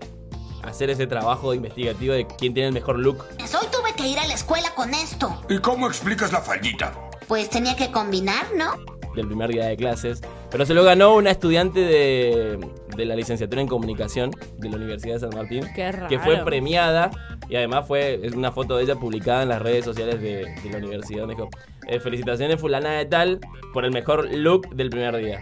hacer 0.62 0.90
ese 0.90 1.06
trabajo 1.06 1.54
investigativo 1.54 2.14
de 2.14 2.26
quién 2.26 2.54
tiene 2.54 2.68
el 2.68 2.74
mejor 2.74 2.98
look. 2.98 3.24
Hoy 3.40 3.66
tuve 3.70 3.94
que 3.96 4.06
ir 4.08 4.18
a 4.18 4.26
la 4.26 4.34
escuela 4.34 4.72
con 4.74 4.92
esto. 4.94 5.42
¿Y 5.48 5.58
cómo 5.58 5.86
explicas 5.88 6.32
la 6.32 6.40
faldita? 6.40 6.92
Pues 7.32 7.48
tenía 7.48 7.74
que 7.76 7.90
combinar, 7.90 8.44
¿no? 8.54 8.74
del 9.14 9.26
primer 9.26 9.48
día 9.48 9.64
de 9.64 9.74
clases. 9.74 10.20
Pero 10.50 10.66
se 10.66 10.74
lo 10.74 10.84
ganó 10.84 11.14
una 11.14 11.30
estudiante 11.30 11.80
de, 11.80 12.58
de 12.94 13.04
la 13.06 13.16
licenciatura 13.16 13.62
en 13.62 13.68
comunicación 13.68 14.32
de 14.58 14.68
la 14.68 14.76
Universidad 14.76 15.14
de 15.14 15.20
San 15.20 15.30
Martín. 15.34 15.64
Qué 15.74 15.90
raro. 15.92 16.08
Que 16.08 16.18
fue 16.18 16.44
premiada 16.44 17.10
y 17.48 17.56
además 17.56 17.88
fue 17.88 18.20
es 18.22 18.34
una 18.34 18.52
foto 18.52 18.76
de 18.76 18.84
ella 18.84 18.96
publicada 18.96 19.44
en 19.44 19.48
las 19.48 19.62
redes 19.62 19.82
sociales 19.82 20.20
de, 20.20 20.44
de 20.62 20.70
la 20.70 20.76
universidad. 20.76 21.20
Donde 21.20 21.36
dijo, 21.36 21.48
eh, 21.88 22.00
felicitaciones 22.00 22.60
fulana 22.60 22.98
de 22.98 23.06
tal 23.06 23.40
por 23.72 23.86
el 23.86 23.92
mejor 23.92 24.30
look 24.34 24.68
del 24.68 24.90
primer 24.90 25.16
día. 25.16 25.40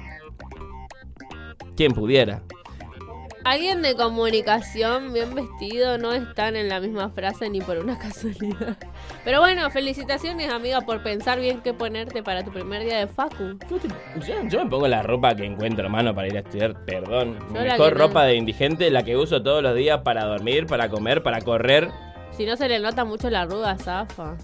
Quien 1.75 1.90
pudiera. 1.90 2.44
Alguien 3.44 3.80
de 3.80 3.94
comunicación 3.97 5.12
bien 5.14 5.35
vestido 5.35 5.97
no 5.99 6.12
están 6.12 6.56
en 6.56 6.68
la 6.68 6.78
misma 6.78 7.09
frase 7.11 7.49
ni 7.49 7.61
por 7.61 7.78
una 7.78 7.99
casualidad. 7.99 8.76
Pero 9.25 9.40
bueno, 9.40 9.70
felicitaciones 9.70 10.50
amiga 10.52 10.82
por 10.82 11.02
pensar 11.02 11.40
bien 11.40 11.61
qué 11.62 11.73
ponerte 11.73 12.23
para 12.23 12.44
tu 12.44 12.50
primer 12.52 12.85
día 12.85 12.99
de 12.99 13.06
facu. 13.06 13.59
Yo, 14.26 14.35
yo 14.49 14.64
me 14.64 14.70
pongo 14.70 14.87
la 14.88 15.02
ropa 15.02 15.35
que 15.35 15.44
encuentro, 15.47 15.85
hermano, 15.87 16.14
para 16.14 16.28
ir 16.28 16.37
a 16.37 16.40
estudiar. 16.40 16.85
Perdón. 16.85 17.38
Yo 17.54 17.61
mejor 17.62 17.92
no- 17.97 18.06
ropa 18.06 18.25
de 18.25 18.35
indigente, 18.37 18.90
la 18.90 19.02
que 19.04 19.16
uso 19.16 19.42
todos 19.42 19.62
los 19.62 19.75
días 19.75 20.00
para 20.04 20.25
dormir, 20.26 20.66
para 20.66 20.88
comer, 20.90 21.23
para 21.23 21.40
correr. 21.40 21.88
Si 22.32 22.44
no 22.44 22.56
se 22.56 22.68
le 22.68 22.78
nota 22.78 23.04
mucho 23.04 23.30
la 23.30 23.42
arruga, 23.42 23.76
zafa. 23.78 24.37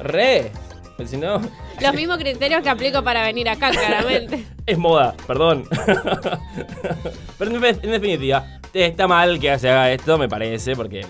Re. 0.00 0.50
Pues 0.96 1.10
si 1.10 1.16
no, 1.16 1.40
Los 1.80 1.94
mismos 1.94 2.18
criterios 2.18 2.62
que 2.62 2.70
aplico 2.70 3.02
para 3.02 3.22
venir 3.24 3.48
acá, 3.48 3.70
claramente. 3.70 4.46
es 4.66 4.78
moda, 4.78 5.14
perdón. 5.26 5.64
Pero 7.38 7.50
en, 7.50 7.64
en 7.64 7.90
definitiva, 7.90 8.46
está 8.72 9.08
mal 9.08 9.38
que 9.40 9.58
se 9.58 9.68
haga 9.70 9.90
esto, 9.90 10.18
me 10.18 10.28
parece, 10.28 10.76
porque, 10.76 11.04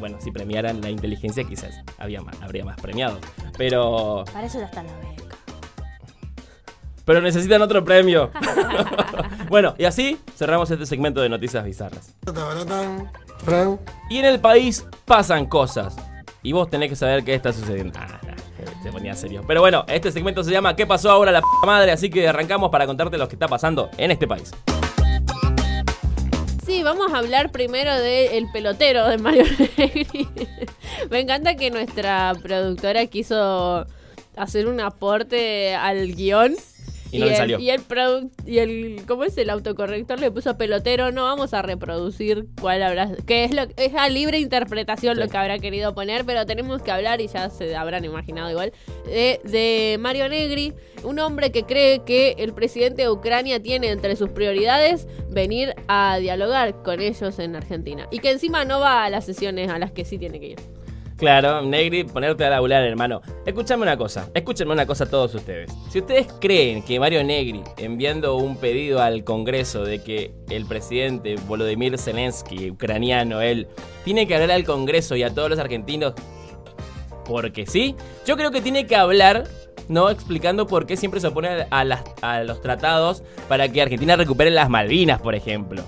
bueno, 0.00 0.18
si 0.20 0.32
premiaran 0.32 0.80
la 0.80 0.90
inteligencia 0.90 1.44
quizás 1.44 1.80
había 1.98 2.20
más, 2.20 2.40
habría 2.42 2.64
más 2.64 2.80
premiado. 2.80 3.18
Pero, 3.56 4.24
Para 4.32 4.46
eso 4.46 4.58
ya 4.58 4.64
está 4.66 4.82
la 4.82 4.92
beca. 4.98 5.36
pero 7.04 7.20
necesitan 7.20 7.62
otro 7.62 7.84
premio. 7.84 8.30
bueno, 9.48 9.74
y 9.78 9.84
así 9.84 10.18
cerramos 10.36 10.70
este 10.70 10.84
segmento 10.84 11.20
de 11.20 11.28
noticias 11.28 11.64
bizarras. 11.64 12.14
Y 14.10 14.18
en 14.18 14.24
el 14.24 14.40
país 14.40 14.84
pasan 15.04 15.46
cosas. 15.46 15.96
Y 16.42 16.52
vos 16.52 16.68
tenés 16.70 16.88
que 16.90 16.96
saber 16.96 17.24
qué 17.24 17.34
está 17.34 17.52
sucediendo. 17.52 17.98
Ah, 17.98 18.20
se 18.82 18.92
ponía 18.92 19.14
serio. 19.14 19.42
Pero 19.46 19.60
bueno, 19.60 19.84
este 19.88 20.12
segmento 20.12 20.44
se 20.44 20.50
llama 20.50 20.76
¿Qué 20.76 20.86
pasó 20.86 21.10
ahora 21.10 21.32
la 21.32 21.40
p 21.40 21.46
madre? 21.66 21.92
Así 21.92 22.10
que 22.10 22.28
arrancamos 22.28 22.70
para 22.70 22.86
contarte 22.86 23.18
lo 23.18 23.28
que 23.28 23.34
está 23.34 23.48
pasando 23.48 23.90
en 23.98 24.10
este 24.10 24.26
país. 24.26 24.52
Sí, 26.64 26.82
vamos 26.82 27.12
a 27.14 27.18
hablar 27.18 27.50
primero 27.50 27.94
del 27.94 28.46
pelotero 28.52 29.08
de 29.08 29.16
Mario 29.18 29.44
Negri. 29.78 30.28
Me 31.10 31.20
encanta 31.20 31.54
que 31.56 31.70
nuestra 31.70 32.34
productora 32.42 33.06
quiso 33.06 33.86
hacer 34.36 34.66
un 34.68 34.80
aporte 34.80 35.74
al 35.74 36.14
guion. 36.14 36.54
Y 37.10 37.18
no 37.18 37.24
le 37.26 37.32
el, 37.32 37.36
salió. 37.36 37.58
Y 37.58 37.70
el, 37.70 37.80
y 38.46 38.58
el, 38.58 39.02
¿cómo 39.06 39.24
es 39.24 39.36
el 39.38 39.50
autocorrector? 39.50 40.20
Le 40.20 40.30
puso 40.30 40.56
pelotero. 40.58 41.10
No 41.12 41.24
vamos 41.24 41.54
a 41.54 41.62
reproducir 41.62 42.46
cuál 42.60 42.82
habrá, 42.82 43.10
que 43.26 43.44
es 43.44 43.54
lo 43.54 43.62
es 43.76 43.94
a 43.94 44.08
libre 44.08 44.38
interpretación 44.38 45.14
Sí. 45.16 45.20
lo 45.22 45.28
que 45.28 45.36
habrá 45.36 45.58
querido 45.58 45.94
poner, 45.94 46.24
pero 46.24 46.44
tenemos 46.46 46.82
que 46.82 46.90
hablar 46.90 47.20
y 47.20 47.28
ya 47.28 47.50
se 47.50 47.74
habrán 47.76 48.04
imaginado 48.04 48.50
igual 48.50 48.72
de, 49.06 49.40
de 49.44 49.96
Mario 50.00 50.28
Negri, 50.28 50.74
un 51.04 51.18
hombre 51.18 51.50
que 51.50 51.62
cree 51.64 52.00
que 52.04 52.34
el 52.38 52.52
presidente 52.52 53.02
de 53.02 53.10
Ucrania 53.10 53.62
tiene 53.62 53.90
entre 53.90 54.16
sus 54.16 54.30
prioridades 54.30 55.06
venir 55.30 55.74
a 55.88 56.18
dialogar 56.18 56.82
con 56.82 57.00
ellos 57.00 57.38
en 57.38 57.56
Argentina 57.56 58.06
y 58.10 58.18
que 58.18 58.30
encima 58.30 58.64
no 58.64 58.80
va 58.80 59.04
a 59.04 59.10
las 59.10 59.24
sesiones 59.24 59.70
a 59.70 59.78
las 59.78 59.92
que 59.92 60.04
sí 60.04 60.18
tiene 60.18 60.40
que 60.40 60.46
ir. 60.48 60.58
Claro, 61.18 61.62
Negri, 61.62 62.04
ponerte 62.04 62.44
a 62.44 62.50
laburar, 62.50 62.84
hermano. 62.84 63.20
Escúchame 63.44 63.82
una 63.82 63.96
cosa, 63.96 64.30
escúchenme 64.34 64.72
una 64.72 64.86
cosa 64.86 65.04
todos 65.04 65.34
ustedes. 65.34 65.68
Si 65.90 65.98
ustedes 65.98 66.28
creen 66.40 66.80
que 66.84 67.00
Mario 67.00 67.24
Negri, 67.24 67.60
enviando 67.76 68.36
un 68.36 68.56
pedido 68.56 69.02
al 69.02 69.24
Congreso 69.24 69.82
de 69.84 70.00
que 70.00 70.32
el 70.48 70.64
presidente 70.64 71.34
Volodymyr 71.48 71.98
Zelensky, 71.98 72.70
ucraniano, 72.70 73.40
él, 73.40 73.66
tiene 74.04 74.28
que 74.28 74.34
hablar 74.36 74.52
al 74.52 74.62
Congreso 74.64 75.16
y 75.16 75.24
a 75.24 75.34
todos 75.34 75.50
los 75.50 75.58
argentinos 75.58 76.14
porque 77.24 77.66
sí, 77.66 77.96
yo 78.24 78.36
creo 78.36 78.50
que 78.52 78.60
tiene 78.62 78.86
que 78.86 78.94
hablar, 78.96 79.44
¿no? 79.88 80.08
Explicando 80.10 80.66
por 80.68 80.86
qué 80.86 80.96
siempre 80.96 81.20
se 81.20 81.26
opone 81.26 81.66
a, 81.68 81.84
las- 81.84 82.04
a 82.22 82.42
los 82.44 82.60
tratados 82.62 83.22
para 83.48 83.68
que 83.68 83.82
Argentina 83.82 84.14
recupere 84.16 84.50
las 84.50 84.70
Malvinas, 84.70 85.20
por 85.20 85.34
ejemplo. 85.34 85.82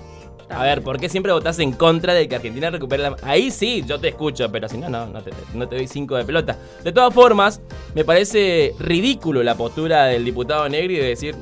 A 0.53 0.63
ver, 0.63 0.81
¿por 0.81 0.99
qué 0.99 1.07
siempre 1.07 1.31
votás 1.31 1.59
en 1.59 1.71
contra 1.71 2.13
de 2.13 2.27
que 2.27 2.35
Argentina 2.35 2.69
recupere 2.69 3.03
la... 3.03 3.15
Ahí 3.23 3.51
sí, 3.51 3.83
yo 3.87 3.99
te 3.99 4.09
escucho, 4.09 4.51
pero 4.51 4.67
si 4.67 4.77
no, 4.77 4.89
no, 4.89 5.05
no 5.07 5.21
te, 5.21 5.31
no 5.53 5.67
te 5.67 5.75
doy 5.75 5.87
cinco 5.87 6.15
de 6.15 6.25
pelota. 6.25 6.57
De 6.83 6.91
todas 6.91 7.13
formas, 7.13 7.61
me 7.95 8.03
parece 8.03 8.73
ridículo 8.79 9.43
la 9.43 9.55
postura 9.55 10.05
del 10.05 10.25
diputado 10.25 10.67
Negri 10.67 10.97
de 10.97 11.07
decir, 11.07 11.35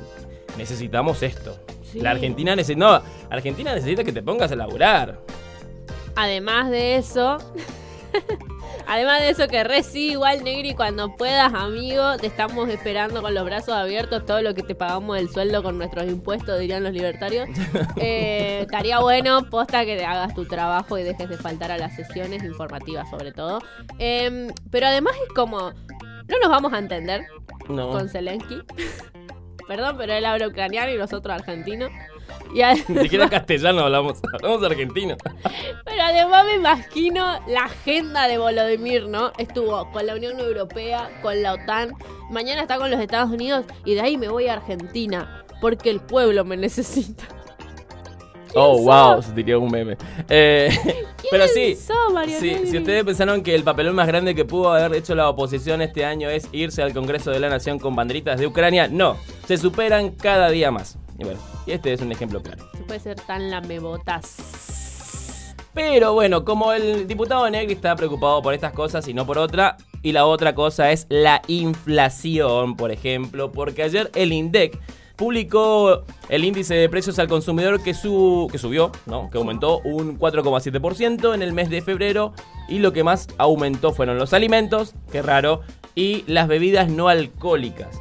necesitamos 0.58 1.24
esto. 1.24 1.58
Sí. 1.84 2.00
La 2.02 2.12
Argentina 2.12 2.56
necesita... 2.56 2.86
No, 2.86 3.02
Argentina 3.30 3.74
necesita 3.74 4.04
que 4.04 4.14
te 4.14 4.22
pongas 4.22 4.52
a 4.52 4.56
laburar. 4.56 5.20
Además 6.16 6.70
de 6.70 6.98
eso, 6.98 7.38
además 8.90 9.22
de 9.22 9.30
eso 9.30 9.48
que 9.48 9.64
re 9.64 9.84
sí, 9.84 10.12
igual 10.12 10.44
Negri, 10.44 10.74
cuando 10.74 11.16
puedas, 11.16 11.54
amigo, 11.54 12.18
te 12.18 12.28
estamos 12.28 12.68
esperando 12.70 13.22
con 13.22 13.34
los 13.34 13.46
brazos 13.46 13.74
abiertos, 13.76 14.26
todo 14.26 14.42
lo 14.42 14.54
que 14.54 14.64
te 14.64 14.76
pagamos 14.76 15.16
del 15.18 15.30
sueldo 15.30 15.64
con 15.64 15.78
nuestros 15.78 16.06
impuestos, 16.08 16.60
dirían 16.60 16.84
los 16.84 16.94
libertarios. 16.94 17.48
Eh, 18.02 18.62
estaría 18.62 19.00
bueno, 19.00 19.50
posta 19.50 19.86
que 19.86 19.96
te 19.98 20.06
hagas 20.06 20.34
tu 20.34 20.46
trabajo 20.46 20.98
y 20.98 21.04
dejes 21.04 21.28
de 21.30 21.38
faltar 21.38 21.72
a 21.72 21.78
las 21.78 21.96
sesiones 21.96 22.44
informativas 22.44 23.10
sobre 23.10 23.32
todo. 23.32 23.60
Em, 24.00 24.48
pero 24.72 24.88
además 24.88 25.14
es 25.28 25.34
como, 25.34 25.72
no 25.72 26.40
nos 26.42 26.50
vamos 26.50 26.72
a 26.74 26.80
entender 26.80 27.26
No. 27.68 27.90
con 27.90 28.10
Zelensky. 28.10 28.62
Perdón, 29.68 29.96
pero 29.98 30.14
él 30.14 30.26
habla 30.26 30.48
ucraniano 30.48 30.92
y 30.92 30.98
nosotros 30.98 31.34
argentinos. 31.36 31.92
Y 32.54 32.62
a- 32.62 32.74
Ni 32.88 33.02
siquiera 33.04 33.30
castellano 33.30 33.82
hablamos, 33.82 34.20
hablamos 34.34 34.64
argentino. 34.64 35.16
Pero 35.86 36.02
además 36.02 36.46
me 36.46 36.56
imagino 36.56 37.40
la 37.48 37.66
agenda 37.66 38.28
de 38.28 38.38
Volodymyr, 38.40 39.08
¿no? 39.08 39.32
Estuvo 39.38 39.90
con 39.92 40.06
la 40.08 40.16
Unión 40.16 40.40
Europea, 40.40 41.10
con 41.22 41.42
la 41.44 41.54
OTAN, 41.54 41.92
mañana 42.32 42.62
está 42.64 42.78
con 42.78 42.90
los 42.90 43.00
Estados 43.00 43.30
Unidos 43.30 43.66
y 43.86 43.94
de 43.94 44.02
ahí 44.02 44.18
me 44.18 44.30
voy 44.30 44.48
a 44.48 44.54
Argentina 44.54 45.46
porque 45.62 45.90
el 45.90 46.00
pueblo 46.00 46.44
me 46.46 46.58
necesita. 46.58 47.24
Oh, 48.56 48.78
sos? 48.78 48.86
wow, 48.86 49.22
se 49.22 49.32
tiró 49.34 49.60
un 49.60 49.70
meme. 49.70 49.96
Eh, 50.28 50.70
pero 51.30 51.48
sí, 51.48 51.76
sos, 51.76 51.96
sí, 52.40 52.58
si 52.66 52.80
ustedes 52.80 53.04
pensaron 53.04 53.44
que 53.44 53.54
el 53.54 53.62
papelón 53.62 53.94
más 53.94 54.08
grande 54.08 54.34
que 54.34 54.44
pudo 54.44 54.74
haber 54.74 54.96
hecho 54.98 55.14
la 55.14 55.30
oposición 55.30 55.84
este 55.84 56.04
año 56.04 56.32
es 56.32 56.50
irse 56.52 56.82
al 56.82 56.92
Congreso 56.92 57.30
de 57.30 57.40
la 57.40 57.48
Nación 57.50 57.78
con 57.78 57.96
banderitas 57.96 58.40
de 58.40 58.48
Ucrania, 58.48 58.88
no, 58.88 59.18
se 59.48 59.56
superan 59.58 60.10
cada 60.10 60.50
día 60.50 60.72
más. 60.72 60.98
Y 61.20 61.24
bueno, 61.26 61.40
y 61.66 61.72
este 61.72 61.94
es 61.94 62.02
un 62.02 62.12
ejemplo 62.12 62.42
claro. 62.42 62.66
Se 62.78 62.84
puede 62.84 63.00
ser 63.00 63.20
tan 63.22 63.52
lamebotas. 63.52 64.38
Pero 65.74 66.14
bueno, 66.14 66.44
como 66.44 66.74
el 66.74 67.08
diputado 67.08 67.50
Negri 67.50 67.74
está 67.74 67.96
preocupado 67.96 68.42
por 68.42 68.54
estas 68.54 68.74
cosas 68.74 69.08
y 69.08 69.14
no 69.14 69.26
por 69.26 69.38
otra, 69.38 69.78
y 70.02 70.14
la 70.14 70.26
otra 70.26 70.56
cosa 70.56 70.92
es 70.92 71.06
la 71.10 71.42
inflación, 71.48 72.76
por 72.76 72.92
ejemplo, 72.92 73.52
porque 73.52 73.84
ayer 73.84 74.10
el 74.16 74.34
INDEC 74.34 74.80
publicó 75.16 76.06
el 76.30 76.46
índice 76.46 76.76
de 76.76 76.88
precios 76.88 77.20
al 77.20 77.28
consumidor 77.28 77.84
que, 77.84 77.94
su, 77.94 78.48
que 78.52 78.58
subió, 78.58 78.92
¿no? 79.06 79.30
que 79.30 79.38
aumentó 79.38 79.80
un 79.80 80.18
4,7% 80.18 81.36
en 81.36 81.42
el 81.42 81.52
mes 81.52 81.70
de 81.70 81.82
febrero 81.82 82.34
y 82.70 82.80
lo 82.80 82.94
que 82.94 83.04
más 83.04 83.28
aumentó 83.38 83.92
fueron 83.92 84.18
los 84.18 84.32
alimentos, 84.34 84.96
qué 85.12 85.22
raro, 85.22 85.62
y 85.94 86.24
las 86.26 86.48
bebidas 86.48 86.90
no 86.90 87.10
alcohólicas. 87.10 88.00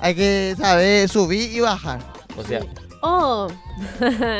Hay 0.00 0.14
que 0.14 0.54
saber 0.56 1.08
subir 1.08 1.52
y 1.52 1.60
bajar. 1.60 2.19
O 2.40 2.44
sea, 2.44 2.60
¡Oh! 3.02 3.48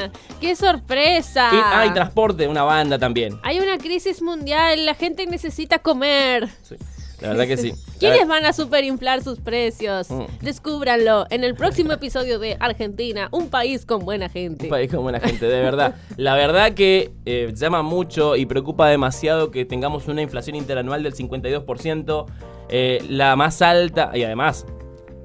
¡Qué 0.41 0.55
sorpresa! 0.55 1.51
y, 1.53 1.57
ah, 1.57 1.87
y 1.87 1.95
transporte, 1.95 2.47
una 2.47 2.63
banda 2.63 2.99
también. 2.99 3.39
Hay 3.43 3.59
una 3.59 3.79
crisis 3.79 4.23
mundial, 4.23 4.85
la 4.85 4.95
gente 4.95 5.27
necesita 5.27 5.79
comer. 5.79 6.49
Sí, 6.63 6.77
la 7.21 7.29
verdad 7.29 7.47
que 7.47 7.57
sí. 7.57 7.73
¿Quiénes 7.99 8.27
van 8.29 8.45
a 8.45 8.53
superinflar 8.53 9.23
sus 9.23 9.41
precios? 9.41 10.11
Mm. 10.11 10.25
Descúbranlo 10.43 11.27
en 11.31 11.45
el 11.45 11.55
próximo 11.55 11.93
episodio 11.93 12.39
de 12.39 12.57
Argentina, 12.61 13.29
un 13.31 13.49
país 13.49 13.87
con 13.87 14.05
buena 14.05 14.29
gente. 14.29 14.65
Un 14.65 14.71
país 14.71 14.91
con 14.91 15.03
buena 15.03 15.21
gente, 15.21 15.47
de 15.47 15.61
verdad. 15.61 15.95
La 16.17 16.35
verdad 16.35 16.73
que 16.73 17.13
eh, 17.25 17.53
llama 17.55 17.83
mucho 17.83 18.37
y 18.37 18.47
preocupa 18.47 18.89
demasiado 18.89 19.51
que 19.51 19.65
tengamos 19.65 20.07
una 20.09 20.23
inflación 20.23 20.57
interanual 20.57 21.03
del 21.03 21.15
52%, 21.15 22.27
eh, 22.69 23.05
la 23.09 23.37
más 23.37 23.63
alta, 23.63 24.13
y 24.15 24.23
además, 24.23 24.67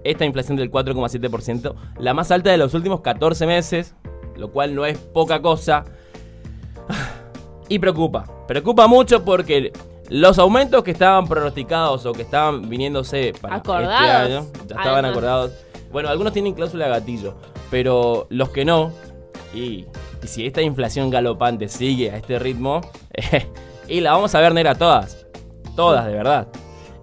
esta 0.05 0.23
inflación 0.23 0.55
del 0.55 0.71
4,7%, 0.71 1.75
la 1.97 2.13
más 2.13 2.31
alta 2.31 2.51
de 2.51 2.57
los 2.57 2.73
últimos 2.73 3.01
14 3.01 3.45
meses, 3.47 3.95
lo 4.37 4.51
cual 4.51 4.75
no 4.75 4.85
es 4.85 4.97
poca 4.97 5.41
cosa. 5.41 5.83
Y 7.67 7.79
preocupa, 7.79 8.25
preocupa 8.47 8.85
mucho 8.85 9.25
porque 9.25 9.73
los 10.09 10.37
aumentos 10.37 10.83
que 10.83 10.91
estaban 10.91 11.27
pronosticados 11.27 12.05
o 12.05 12.13
que 12.13 12.21
estaban 12.21 12.69
viniéndose 12.69 13.33
para 13.41 13.55
Acordados, 13.55 13.93
este 13.95 14.11
año, 14.11 14.45
ya 14.67 14.75
estaban 14.75 14.87
además. 15.05 15.11
acordados. 15.11 15.51
Bueno, 15.91 16.09
algunos 16.09 16.31
tienen 16.31 16.53
cláusula 16.53 16.87
gatillo, 16.87 17.35
pero 17.71 18.27
los 18.29 18.49
que 18.49 18.65
no, 18.65 18.91
y, 19.55 19.85
y 20.23 20.27
si 20.27 20.45
esta 20.45 20.61
inflación 20.61 21.09
galopante 21.09 21.67
sigue 21.67 22.11
a 22.11 22.17
este 22.17 22.37
ritmo, 22.37 22.81
y 23.87 24.01
la 24.01 24.11
vamos 24.11 24.35
a 24.35 24.39
ver 24.39 24.53
negra 24.53 24.75
todas, 24.75 25.25
todas 25.75 26.05
de 26.05 26.13
verdad. 26.13 26.47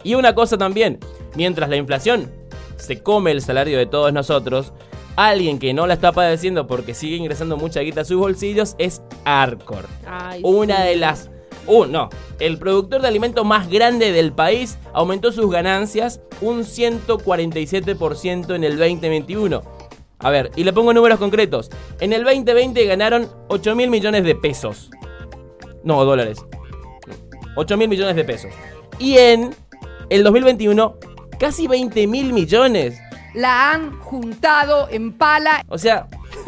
Y 0.04 0.14
una 0.14 0.32
cosa 0.34 0.56
también, 0.56 1.00
mientras 1.34 1.68
la 1.68 1.76
inflación 1.76 2.30
se 2.82 3.02
come 3.02 3.30
el 3.30 3.40
salario 3.40 3.78
de 3.78 3.86
todos 3.86 4.12
nosotros, 4.12 4.72
alguien 5.16 5.58
que 5.58 5.72
no 5.72 5.86
la 5.86 5.94
está 5.94 6.12
padeciendo 6.12 6.66
porque 6.66 6.94
sigue 6.94 7.16
ingresando 7.16 7.56
mucha 7.56 7.80
guita 7.80 8.02
a 8.02 8.04
sus 8.04 8.18
bolsillos 8.18 8.74
es 8.78 9.02
Arcor. 9.24 9.86
Ay, 10.06 10.40
Una 10.44 10.78
sí. 10.78 10.82
de 10.88 10.96
las... 10.96 11.30
Uh, 11.68 11.84
no, 11.84 12.10
el 12.40 12.58
productor 12.58 13.02
de 13.02 13.08
alimentos 13.08 13.46
más 13.46 13.70
grande 13.70 14.10
del 14.10 14.32
país 14.32 14.78
aumentó 14.92 15.30
sus 15.30 15.48
ganancias 15.48 16.20
un 16.40 16.64
147% 16.64 18.56
en 18.56 18.64
el 18.64 18.76
2021. 18.76 19.62
A 20.18 20.30
ver, 20.30 20.50
y 20.56 20.64
le 20.64 20.72
pongo 20.72 20.92
números 20.92 21.20
concretos. 21.20 21.70
En 22.00 22.12
el 22.12 22.24
2020 22.24 22.84
ganaron 22.86 23.28
8 23.48 23.76
mil 23.76 23.90
millones 23.90 24.24
de 24.24 24.34
pesos. 24.34 24.90
No, 25.84 26.04
dólares. 26.04 26.44
8 27.56 27.76
mil 27.76 27.88
millones 27.88 28.16
de 28.16 28.24
pesos. 28.24 28.50
Y 28.98 29.18
en 29.18 29.54
el 30.10 30.24
2021, 30.24 30.96
casi 31.42 31.66
20 31.66 32.06
mil 32.06 32.32
millones. 32.32 33.02
La 33.34 33.72
han 33.72 33.98
juntado 33.98 34.88
en 34.88 35.12
pala. 35.12 35.64
O 35.66 35.76
sea, 35.76 36.06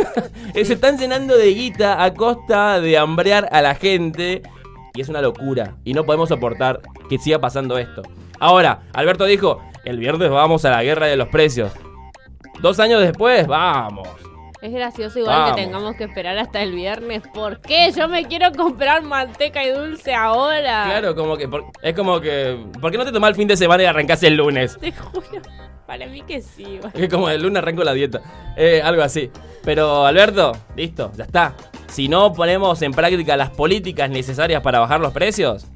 se 0.55 0.73
están 0.73 0.99
llenando 0.99 1.37
de 1.37 1.53
guita 1.53 2.05
a 2.05 2.15
costa 2.15 2.81
de 2.81 2.97
hambrear 2.97 3.49
a 3.51 3.61
la 3.61 3.75
gente. 3.75 4.43
Y 4.95 5.01
es 5.01 5.09
una 5.09 5.21
locura. 5.21 5.75
Y 5.85 5.95
no 5.95 6.05
podemos 6.05 6.29
soportar 6.29 6.81
que 7.09 7.19
siga 7.19 7.41
pasando 7.41 7.77
esto. 7.77 8.03
Ahora, 8.39 8.83
Alberto 8.93 9.25
dijo, 9.25 9.61
el 9.85 9.99
viernes 9.99 10.31
vamos 10.31 10.65
a 10.65 10.71
la 10.71 10.85
guerra 10.85 11.07
de 11.07 11.17
los 11.17 11.27
precios. 11.27 11.73
Dos 12.63 12.79
años 12.79 13.01
después, 13.01 13.49
vamos. 13.49 14.24
Es 14.65 14.73
gracioso 14.73 15.19
igual 15.19 15.37
Vamos. 15.37 15.57
que 15.57 15.63
tengamos 15.63 15.95
que 15.95 16.05
esperar 16.05 16.39
hasta 16.39 16.63
el 16.63 16.73
viernes. 16.73 17.23
¿Por 17.35 17.61
qué? 17.61 17.93
Yo 17.95 18.09
me 18.09 18.25
quiero 18.25 18.51
comprar 18.53 19.03
manteca 19.03 19.63
y 19.63 19.69
dulce 19.71 20.15
ahora. 20.15 20.85
Claro, 20.87 21.15
como 21.15 21.37
que 21.37 21.47
por- 21.47 21.67
es 21.83 21.95
como 21.95 22.19
que 22.19 22.65
¿por 22.81 22.91
qué 22.91 22.97
no 22.97 23.05
te 23.05 23.13
tomás 23.13 23.29
el 23.29 23.37
fin 23.37 23.47
de 23.47 23.59
semana 23.59 23.83
y 23.83 23.87
arrancás 23.87 24.23
el 24.23 24.37
lunes? 24.37 24.79
Te 24.81 24.91
juro. 24.91 25.43
Para 25.87 26.07
mí 26.07 26.23
que 26.23 26.41
sí. 26.41 26.63
igual. 26.63 26.91
Es 26.95 27.11
como 27.11 27.29
el 27.29 27.43
lunes 27.43 27.59
arranco 27.59 27.85
la 27.85 27.93
dieta. 27.93 28.23
Eh, 28.57 28.81
algo 28.83 29.03
así. 29.03 29.31
Pero 29.65 30.07
Alberto, 30.07 30.53
listo, 30.77 31.13
ya 31.15 31.25
está. 31.25 31.55
Si 31.89 32.09
no 32.09 32.33
ponemos 32.33 32.81
en 32.81 32.93
práctica 32.93 33.37
las 33.37 33.51
políticas 33.51 34.09
necesarias 34.09 34.63
para 34.63 34.79
bajar 34.79 34.99
los 34.99 35.13
precios, 35.13 35.67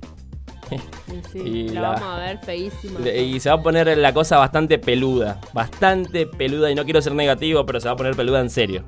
Sí, 1.33 1.39
Y 1.39 1.69
la, 1.71 1.81
la- 1.81 1.89
vamos 1.91 2.09
a 2.09 2.19
ver 2.19 2.39
feísima. 2.39 3.01
de- 3.01 3.23
y 3.23 3.41
se 3.41 3.49
va 3.51 3.57
a 3.57 3.63
poner 3.63 3.97
la 3.99 4.13
cosa 4.15 4.39
bastante 4.39 4.79
peluda. 4.79 5.41
Bastante 5.53 6.27
peluda. 6.27 6.71
Y 6.71 6.75
no 6.75 6.85
quiero 6.85 7.01
ser 7.03 7.15
negativo, 7.15 7.65
pero 7.67 7.81
se 7.81 7.89
va 7.89 7.93
a 7.93 7.97
poner 7.97 8.15
peluda 8.17 8.41
en 8.41 8.51
serio. 8.51 8.83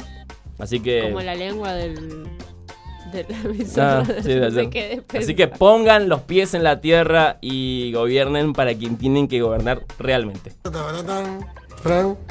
Así 0.58 0.80
que. 0.80 1.02
Como 1.04 1.20
la 1.20 1.34
lengua 1.34 1.72
del. 1.74 2.28
de 3.12 3.26
la 3.28 4.00
Ah, 4.00 4.04
sí, 4.22 4.28
de 4.28 4.40
No 4.40 4.50
sé 4.52 4.60
ayer. 4.60 4.70
qué 4.70 5.18
Así 5.18 5.34
que 5.34 5.48
pongan 5.48 6.08
los 6.08 6.20
pies 6.22 6.54
en 6.54 6.62
la 6.62 6.80
tierra 6.80 7.38
y 7.40 7.90
gobiernen 7.92 8.52
para 8.52 8.72
quien 8.74 8.96
tienen 8.96 9.26
que 9.26 9.40
gobernar 9.40 9.82
realmente. 9.98 10.52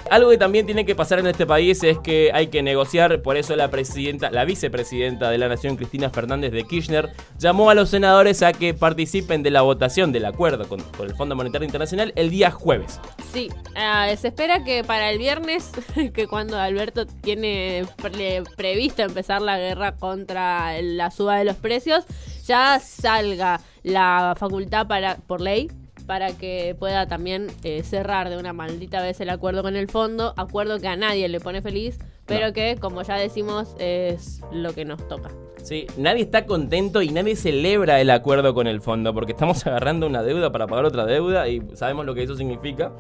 Algo 0.10 0.29
que 0.29 0.38
también 0.38 0.65
tiene 0.65 0.86
que 0.86 0.96
pasar 0.96 1.20
en 1.20 1.27
este 1.27 1.46
país 1.46 1.84
es 1.84 1.98
que 2.00 2.32
hay 2.34 2.48
que 2.48 2.62
negociar, 2.62 3.22
por 3.22 3.38
eso 3.38 3.56
la 3.56 3.70
presidenta, 3.70 4.29
la 4.32 4.46
vicepresidenta 4.46 5.29
de 5.29 5.38
la 5.38 5.48
Nación, 5.48 5.75
Cristina 5.75 6.10
Fernández 6.10 6.51
de 6.51 6.63
Kirchner, 6.65 7.10
llamó 7.38 7.70
a 7.70 7.75
los 7.75 7.89
senadores 7.89 8.41
a 8.44 8.53
que 8.53 8.74
participen 8.74 9.44
de 9.44 9.51
la 9.51 9.62
votación 9.62 10.12
del 10.12 10.25
acuerdo 10.25 10.68
con, 10.68 10.82
con 10.82 11.08
el 11.08 11.15
Fondo 11.15 11.36
Monetario 11.36 11.65
Internacional 11.65 12.13
el 12.15 12.29
día 12.29 12.51
jueves. 12.51 13.00
Sí, 13.34 13.50
ah, 13.75 14.08
se 14.18 14.29
espera 14.29 14.63
que 14.63 14.84
para 14.84 15.12
el 15.12 15.18
viernes, 15.18 15.72
que 16.13 16.27
cuando 16.27 16.58
Alberto 16.58 17.06
tiene 17.06 17.86
pre- 18.01 18.44
previsto 18.56 19.01
empezar 19.03 19.41
la 19.41 19.58
guerra 19.58 19.96
contra 19.96 20.82
la 20.82 21.12
suba 21.12 21.38
de 21.38 21.46
los 21.46 21.56
precios, 21.56 22.06
ya 22.46 22.79
salga 22.79 23.62
la 23.84 24.36
facultad 24.38 24.88
para 24.88 25.18
por 25.18 25.41
ley 25.41 25.70
para 26.10 26.32
que 26.36 26.75
pueda 26.80 27.06
también 27.08 27.51
eh, 27.63 27.84
cerrar 27.84 28.32
de 28.32 28.38
una 28.38 28.51
maldita 28.51 29.00
vez 29.00 29.22
el 29.22 29.30
acuerdo 29.30 29.62
con 29.62 29.75
el 29.75 29.88
fondo, 29.88 30.34
acuerdo 30.38 30.80
que 30.80 30.88
a 30.88 30.96
nadie 30.96 31.30
le 31.30 31.39
pone 31.39 31.62
feliz, 31.62 32.00
pero 32.25 32.48
No. 32.48 32.54
que, 32.54 32.78
como 32.82 33.04
ya 33.04 33.13
decimos, 33.16 33.75
es 33.78 34.42
lo 34.51 34.74
que 34.74 34.86
nos 34.86 35.08
toca. 35.08 35.30
Sí, 35.62 35.86
nadie 35.98 36.24
está 36.24 36.48
contento 36.48 37.04
y 37.04 37.10
nadie 37.10 37.36
celebra 37.36 38.01
el 38.01 38.10
acuerdo 38.10 38.56
con 38.56 38.66
el 38.66 38.82
fondo 38.82 39.13
porque 39.13 39.34
estamos 39.34 39.63
agarrando 39.68 40.08
una 40.08 40.24
deuda 40.24 40.51
para 40.51 40.66
pagar 40.66 40.86
otra 40.86 41.06
deuda 41.06 41.48
y 41.48 41.62
sabemos 41.75 42.08
lo 42.08 42.16
que 42.16 42.24
eso 42.24 42.36
significa. 42.36 42.92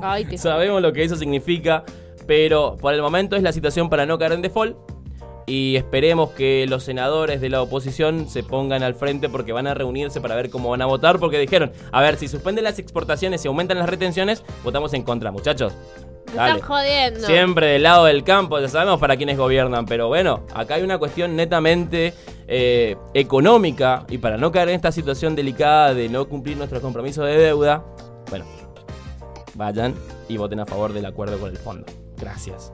Ay, 0.00 0.24
Sabemos 0.38 0.80
lo 0.80 0.90
que 0.94 1.04
eso 1.04 1.16
significa, 1.16 1.84
pero 2.26 2.78
por 2.80 2.94
el 2.94 3.02
momento 3.02 3.36
es 3.36 3.42
la 3.42 3.52
situación 3.52 3.90
para 3.90 4.06
no 4.06 4.16
caer 4.18 4.32
en 4.32 4.40
default. 4.40 4.74
Y 5.48 5.76
esperemos 5.76 6.30
que 6.32 6.66
los 6.68 6.84
senadores 6.84 7.40
de 7.40 7.48
la 7.48 7.62
oposición 7.62 8.28
se 8.28 8.42
pongan 8.42 8.82
al 8.82 8.94
frente 8.94 9.30
porque 9.30 9.52
van 9.52 9.66
a 9.66 9.72
reunirse 9.72 10.20
para 10.20 10.36
ver 10.36 10.50
cómo 10.50 10.68
van 10.68 10.82
a 10.82 10.86
votar. 10.86 11.18
Porque 11.18 11.38
dijeron, 11.38 11.72
a 11.90 12.02
ver, 12.02 12.16
si 12.16 12.28
suspenden 12.28 12.64
las 12.64 12.78
exportaciones 12.78 13.42
y 13.44 13.48
aumentan 13.48 13.78
las 13.78 13.88
retenciones, 13.88 14.44
votamos 14.62 14.92
en 14.92 15.02
contra, 15.02 15.32
muchachos. 15.32 15.72
Me 16.26 16.32
están 16.32 16.60
jodiendo. 16.60 17.26
Siempre 17.26 17.68
del 17.68 17.82
lado 17.84 18.04
del 18.04 18.22
campo, 18.24 18.60
ya 18.60 18.68
sabemos 18.68 19.00
para 19.00 19.16
quiénes 19.16 19.38
gobiernan, 19.38 19.86
pero 19.86 20.08
bueno, 20.08 20.44
acá 20.54 20.74
hay 20.74 20.82
una 20.82 20.98
cuestión 20.98 21.34
netamente 21.34 22.12
eh, 22.46 22.96
económica 23.14 24.04
y 24.10 24.18
para 24.18 24.36
no 24.36 24.52
caer 24.52 24.68
en 24.68 24.74
esta 24.74 24.92
situación 24.92 25.34
delicada 25.34 25.94
de 25.94 26.10
no 26.10 26.28
cumplir 26.28 26.58
nuestros 26.58 26.82
compromisos 26.82 27.24
de 27.24 27.38
deuda, 27.38 27.82
bueno, 28.28 28.44
vayan 29.54 29.94
y 30.28 30.36
voten 30.36 30.60
a 30.60 30.66
favor 30.66 30.92
del 30.92 31.06
acuerdo 31.06 31.38
con 31.38 31.50
el 31.50 31.56
fondo. 31.56 31.86
Gracias. 32.18 32.72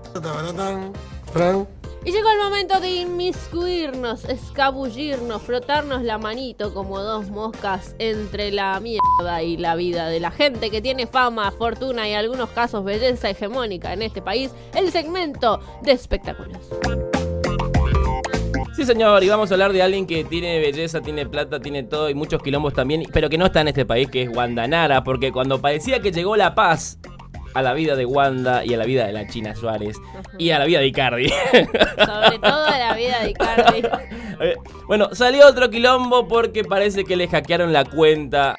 Y 2.06 2.12
llegó 2.12 2.30
el 2.30 2.38
momento 2.38 2.80
de 2.80 2.97
inmiscuirnos, 2.97 4.26
escabullirnos, 4.26 5.40
frotarnos 5.40 6.02
la 6.02 6.19
manito 6.19 6.75
como 6.75 7.00
dos 7.00 7.30
moscas 7.30 7.97
entre 7.99 8.52
la 8.52 8.78
mierda 8.78 9.43
y 9.43 9.56
la 9.56 9.75
vida 9.75 10.08
de 10.08 10.21
la 10.21 10.30
gente 10.30 10.71
que 10.71 10.82
tiene 10.82 11.06
fama, 11.06 11.50
fortuna 11.52 12.06
y 12.06 12.12
en 12.12 12.19
algunos 12.19 12.50
casos 12.50 12.84
belleza 12.84 13.30
hegemónica 13.30 13.95
en 13.95 14.02
este 14.02 14.21
país, 14.21 14.50
el 14.75 14.93
segmento 14.93 15.60
de 15.82 15.93
espectáculos. 15.93 16.58
Sí, 18.76 18.84
señor, 18.84 19.25
y 19.25 19.28
vamos 19.30 19.50
a 19.50 19.54
hablar 19.54 19.73
de 19.73 19.82
alguien 19.82 20.06
que 20.06 20.25
tiene 20.25 20.58
belleza, 20.58 21.00
tiene 21.00 21.25
plata, 21.25 21.58
tiene 21.58 21.84
todo 21.84 22.10
y 22.10 22.14
muchos 22.14 22.43
quilombos 22.43 22.75
también, 22.75 23.04
pero 23.14 23.30
que 23.30 23.38
no 23.38 23.47
está 23.47 23.62
en 23.62 23.69
este 23.69 23.86
país, 23.86 24.10
que 24.10 24.23
es 24.23 24.28
Wanda 24.28 24.69
Nara, 24.69 25.04
porque 25.04 25.32
cuando 25.32 25.58
parecía 25.58 26.00
que 26.00 26.12
llegó 26.12 26.36
la 26.36 26.54
paz 26.54 26.99
a 27.54 27.62
la 27.62 27.73
vida 27.73 27.97
de 27.97 28.04
Wanda 28.04 28.64
y 28.64 28.75
a 28.75 28.76
la 28.76 28.84
vida 28.84 29.06
de 29.06 29.12
la 29.12 29.26
China 29.26 29.54
Suárez 29.54 29.97
y 30.38 30.50
a 30.50 30.58
la 30.58 30.64
vida 30.64 30.80
de 30.80 30.88
Icardi. 30.88 31.28
Sobre 31.28 32.38
todo 32.40 32.67
la 32.67 32.95
vida 32.95 33.21
de 33.23 33.30
Icardi. 33.30 33.82
Eh, 34.40 34.56
Bueno, 34.88 35.10
salió 35.14 35.47
otro 35.47 35.71
quilombo 35.71 36.26
porque 36.26 36.64
parece 36.64 37.04
que 37.04 37.14
le 37.14 37.28
hackearon 37.28 37.73
la 37.73 37.84
cuenta. 37.84 38.56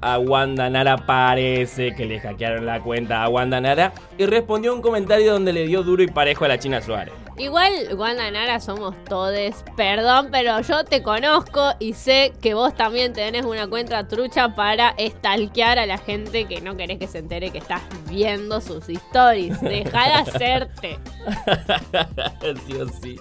A 0.00 0.18
Wanda 0.18 0.70
Nara 0.70 0.96
parece 0.96 1.92
que 1.94 2.04
le 2.06 2.20
hackearon 2.20 2.64
la 2.64 2.80
cuenta 2.80 3.22
a 3.24 3.28
Wanda 3.28 3.60
Nara 3.60 3.92
y 4.16 4.26
respondió 4.26 4.72
un 4.74 4.80
comentario 4.80 5.32
donde 5.32 5.52
le 5.52 5.66
dio 5.66 5.82
duro 5.82 6.04
y 6.04 6.06
parejo 6.08 6.44
a 6.44 6.48
la 6.48 6.58
China 6.58 6.80
Suárez. 6.80 7.14
Igual, 7.38 7.94
Wanda 7.96 8.30
Nara, 8.30 8.60
somos 8.60 8.94
todes. 9.04 9.64
Perdón, 9.76 10.28
pero 10.30 10.60
yo 10.60 10.84
te 10.84 11.02
conozco 11.02 11.72
y 11.78 11.94
sé 11.94 12.32
que 12.42 12.54
vos 12.54 12.74
también 12.74 13.12
tenés 13.12 13.44
una 13.44 13.66
cuenta 13.66 14.06
trucha 14.06 14.54
para 14.54 14.90
estalquear 14.98 15.78
a 15.78 15.86
la 15.86 15.98
gente 15.98 16.44
que 16.44 16.60
no 16.60 16.76
querés 16.76 16.98
que 16.98 17.06
se 17.06 17.18
entere 17.18 17.50
que 17.50 17.58
estás 17.58 17.80
viendo 18.08 18.60
sus 18.60 18.88
stories. 18.88 19.60
Deja 19.60 20.04
de 20.04 20.12
hacerte. 20.12 20.98
sí 22.66 22.74
o 22.74 22.86
sí. 22.88 23.16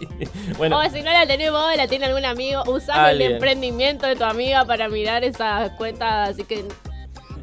Bueno, 0.58 0.80
O 0.80 0.84
si 0.90 1.02
no 1.02 1.12
la 1.12 1.26
tenés 1.26 1.52
vos, 1.52 1.76
la 1.78 1.88
tiene 1.88 2.06
algún 2.06 2.26
amigo, 2.26 2.64
usá 2.68 3.12
el 3.12 3.22
emprendimiento 3.22 4.08
de 4.08 4.16
tu 4.16 4.24
amiga 4.26 4.66
para 4.66 4.90
mirar 4.90 5.24
esa 5.24 5.74
cuenta. 5.78 6.24
Así 6.24 6.44
que 6.44 6.66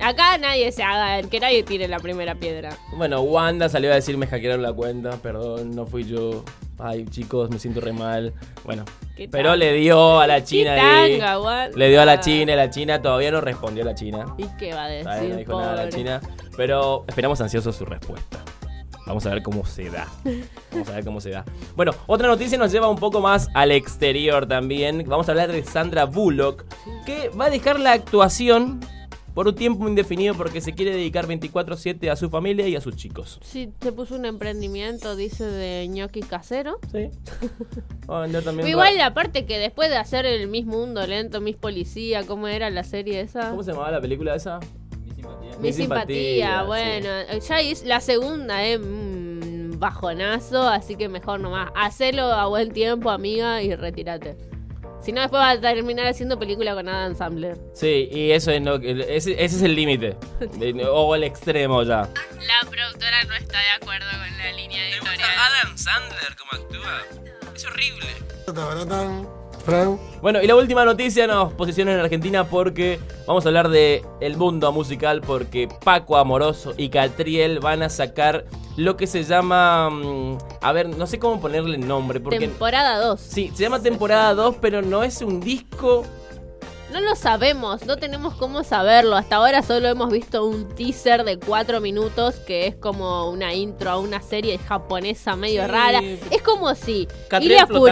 acá 0.00 0.38
nadie 0.38 0.70
se 0.72 0.82
haga, 0.82 1.26
que 1.28 1.40
nadie 1.40 1.62
tire 1.62 1.88
la 1.88 1.98
primera 1.98 2.34
piedra. 2.34 2.70
bueno, 2.96 3.20
Wanda 3.22 3.68
salió 3.68 3.90
a 3.92 3.94
decir 3.94 4.16
me 4.18 4.26
hackearon 4.26 4.62
la 4.62 4.72
cuenta, 4.72 5.16
perdón, 5.18 5.74
no 5.74 5.86
fui 5.86 6.04
yo. 6.04 6.44
Ay, 6.80 7.06
chicos, 7.10 7.50
me 7.50 7.58
siento 7.58 7.80
re 7.80 7.92
mal. 7.92 8.32
Bueno, 8.64 8.84
¿Qué 9.16 9.28
pero 9.28 9.56
le 9.56 9.72
dio 9.72 10.20
a 10.20 10.28
la 10.28 10.44
China 10.44 10.74
¿Qué 10.76 10.80
ahí. 10.80 11.18
tanga, 11.18 11.40
Wanda? 11.40 11.76
Le 11.76 11.88
dio 11.88 12.00
a 12.00 12.04
la 12.04 12.20
China 12.20 12.52
y 12.52 12.56
la 12.56 12.70
China 12.70 13.02
todavía 13.02 13.32
no 13.32 13.40
respondió 13.40 13.82
a 13.82 13.86
la 13.86 13.94
China. 13.96 14.34
¿Y 14.38 14.46
qué 14.56 14.72
va 14.72 14.84
a 14.84 14.88
decir? 14.88 15.04
Todavía 15.04 15.28
no 15.30 15.36
dijo 15.36 15.60
nada 15.60 15.72
la 15.72 15.82
pobre? 15.82 15.92
China. 15.96 16.20
Pero 16.56 17.04
esperamos 17.08 17.40
ansiosos 17.40 17.74
su 17.74 17.84
respuesta. 17.84 18.38
Vamos 19.08 19.24
a 19.26 19.30
ver 19.30 19.42
cómo 19.42 19.64
se 19.64 19.90
da. 19.90 20.06
Vamos 20.70 20.88
a 20.88 20.92
ver 20.92 21.04
cómo 21.04 21.20
se 21.20 21.30
da. 21.30 21.44
Bueno, 21.74 21.92
otra 22.06 22.28
noticia 22.28 22.58
nos 22.58 22.70
lleva 22.70 22.88
un 22.88 22.98
poco 22.98 23.20
más 23.20 23.48
al 23.54 23.72
exterior 23.72 24.46
también. 24.46 25.02
Vamos 25.06 25.28
a 25.28 25.32
hablar 25.32 25.50
de 25.50 25.64
Sandra 25.64 26.04
Bullock, 26.04 26.64
que 27.06 27.30
va 27.30 27.46
a 27.46 27.50
dejar 27.50 27.80
la 27.80 27.92
actuación 27.92 28.80
por 29.38 29.46
un 29.46 29.54
tiempo 29.54 29.86
indefinido 29.86 30.34
porque 30.34 30.60
se 30.60 30.74
quiere 30.74 30.90
dedicar 30.90 31.28
24/7 31.28 32.10
a 32.10 32.16
su 32.16 32.28
familia 32.28 32.66
y 32.66 32.74
a 32.74 32.80
sus 32.80 32.96
chicos. 32.96 33.38
Sí, 33.40 33.72
se 33.80 33.92
puso 33.92 34.16
un 34.16 34.24
emprendimiento, 34.24 35.14
dice, 35.14 35.44
de 35.44 35.86
ñoqui 35.86 36.22
casero. 36.22 36.80
Sí. 36.90 37.10
Va 38.10 38.18
a 38.18 38.22
vender 38.22 38.42
también 38.42 38.66
igual 38.66 38.96
la 38.96 39.14
parte 39.14 39.46
que 39.46 39.58
después 39.58 39.90
de 39.90 39.96
hacer 39.96 40.26
el 40.26 40.48
Miss 40.48 40.66
Mundo 40.66 41.06
Lento, 41.06 41.40
Miss 41.40 41.54
Policía, 41.54 42.26
¿cómo 42.26 42.48
era 42.48 42.68
la 42.70 42.82
serie 42.82 43.20
esa? 43.20 43.50
¿Cómo 43.50 43.62
se 43.62 43.70
llamaba 43.70 43.92
la 43.92 44.00
película 44.00 44.34
esa? 44.34 44.58
Mi 45.60 45.72
simpatía, 45.72 46.62
sí. 46.62 46.66
bueno, 46.66 47.08
ya 47.48 47.60
es 47.60 47.84
la 47.84 48.00
segunda, 48.00 48.66
eh, 48.66 48.76
mm, 48.76 49.78
bajonazo, 49.78 50.62
así 50.62 50.96
que 50.96 51.08
mejor 51.08 51.38
nomás, 51.38 51.70
hacelo 51.76 52.24
a 52.24 52.46
buen 52.48 52.72
tiempo, 52.72 53.08
amiga, 53.08 53.62
y 53.62 53.72
retírate. 53.76 54.57
Si 55.02 55.12
no, 55.12 55.20
después 55.22 55.40
vas 55.40 55.58
a 55.58 55.60
terminar 55.60 56.06
haciendo 56.06 56.38
película 56.38 56.74
con 56.74 56.88
Adam 56.88 57.16
Sandler. 57.16 57.56
Sí, 57.72 58.08
y 58.10 58.32
eso 58.32 58.50
es 58.50 58.62
lo 58.62 58.80
que. 58.80 58.90
Ese, 58.90 59.32
ese 59.32 59.56
es 59.56 59.62
el 59.62 59.74
límite. 59.74 60.16
O 60.90 61.14
el 61.14 61.24
extremo 61.24 61.82
ya. 61.82 62.08
La 62.46 62.68
productora 62.70 63.24
no 63.24 63.34
está 63.34 63.58
de 63.58 63.70
acuerdo 63.80 64.06
con 64.10 64.38
la 64.38 64.52
línea 64.52 64.88
editorial. 64.88 65.28
Adam 65.38 65.78
Sandler 65.78 66.36
como 66.36 66.62
actúa? 66.62 67.02
Es 67.54 67.64
horrible. 67.64 68.06
Bueno, 70.22 70.42
y 70.42 70.46
la 70.46 70.56
última 70.56 70.84
noticia 70.86 71.26
nos 71.26 71.52
posiciona 71.52 71.92
en 71.92 72.00
Argentina 72.00 72.44
porque 72.44 72.98
vamos 73.26 73.44
a 73.44 73.48
hablar 73.50 73.68
de 73.68 74.02
el 74.20 74.36
mundo 74.38 74.72
musical 74.72 75.20
porque 75.20 75.68
Paco 75.84 76.16
Amoroso 76.16 76.72
y 76.78 76.88
Catriel 76.88 77.60
van 77.60 77.82
a 77.82 77.90
sacar 77.90 78.46
lo 78.76 78.96
que 78.96 79.06
se 79.06 79.24
llama 79.24 79.90
mm, 79.90 80.38
a 80.62 80.72
ver, 80.72 80.88
no 80.88 81.06
sé 81.06 81.18
cómo 81.18 81.38
ponerle 81.38 81.76
nombre 81.76 82.18
porque 82.18 82.38
Temporada 82.38 82.98
2. 82.98 83.20
sí, 83.20 83.52
se 83.54 83.62
llama 83.64 83.82
temporada 83.82 84.32
2, 84.34 84.56
pero 84.60 84.80
no 84.80 85.04
es 85.04 85.20
un 85.20 85.40
disco 85.40 86.04
No 86.92 87.00
lo 87.00 87.14
sabemos, 87.16 87.84
no 87.84 87.98
tenemos 87.98 88.34
cómo 88.34 88.64
saberlo. 88.64 89.14
Hasta 89.16 89.36
ahora 89.36 89.62
solo 89.62 89.88
hemos 89.88 90.10
visto 90.10 90.46
un 90.46 90.74
teaser 90.74 91.22
de 91.24 91.38
cuatro 91.38 91.82
minutos 91.82 92.36
que 92.46 92.66
es 92.66 92.76
como 92.76 93.28
una 93.28 93.52
intro 93.52 93.90
a 93.90 93.98
una 93.98 94.22
serie 94.22 94.56
japonesa 94.58 95.36
medio 95.36 95.62
Sí. 95.62 95.68
rara. 95.68 96.00
Es 96.30 96.40
como 96.42 96.74
si 96.74 97.06
el 97.30 97.50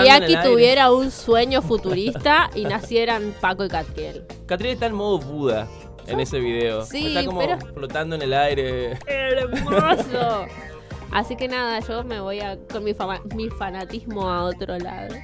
aire. 0.09 0.39
tuviera 0.43 0.91
un 0.93 1.11
sueño 1.11 1.61
futurista 1.61 2.49
y 2.55 2.65
nacieran 2.65 3.35
Paco 3.41 3.65
y 3.67 3.69
Catriel. 3.69 4.25
Catriel 4.47 4.75
está 4.75 4.87
en 4.87 4.95
modo 4.95 5.19
Buda 5.19 5.69
en 6.07 6.21
ese 6.21 6.39
video. 6.41 6.85
Sí, 6.87 7.09
está 7.09 7.25
como 7.27 7.41
pero- 7.41 7.59
flotando 7.75 8.17
en 8.17 8.23
el 8.23 8.33
aire. 8.33 8.99
¡Hermoso! 9.07 10.47
Así 11.13 11.37
que 11.37 11.49
nada, 11.49 11.81
yo 11.81 12.03
me 12.03 12.21
voy 12.21 12.41
a, 12.41 12.57
con 12.73 12.83
mi, 12.83 12.93
fama- 12.95 13.23
mi 13.35 13.49
fanatismo 13.51 14.29
a 14.29 14.45
otro 14.45 14.77
lado. 14.79 15.15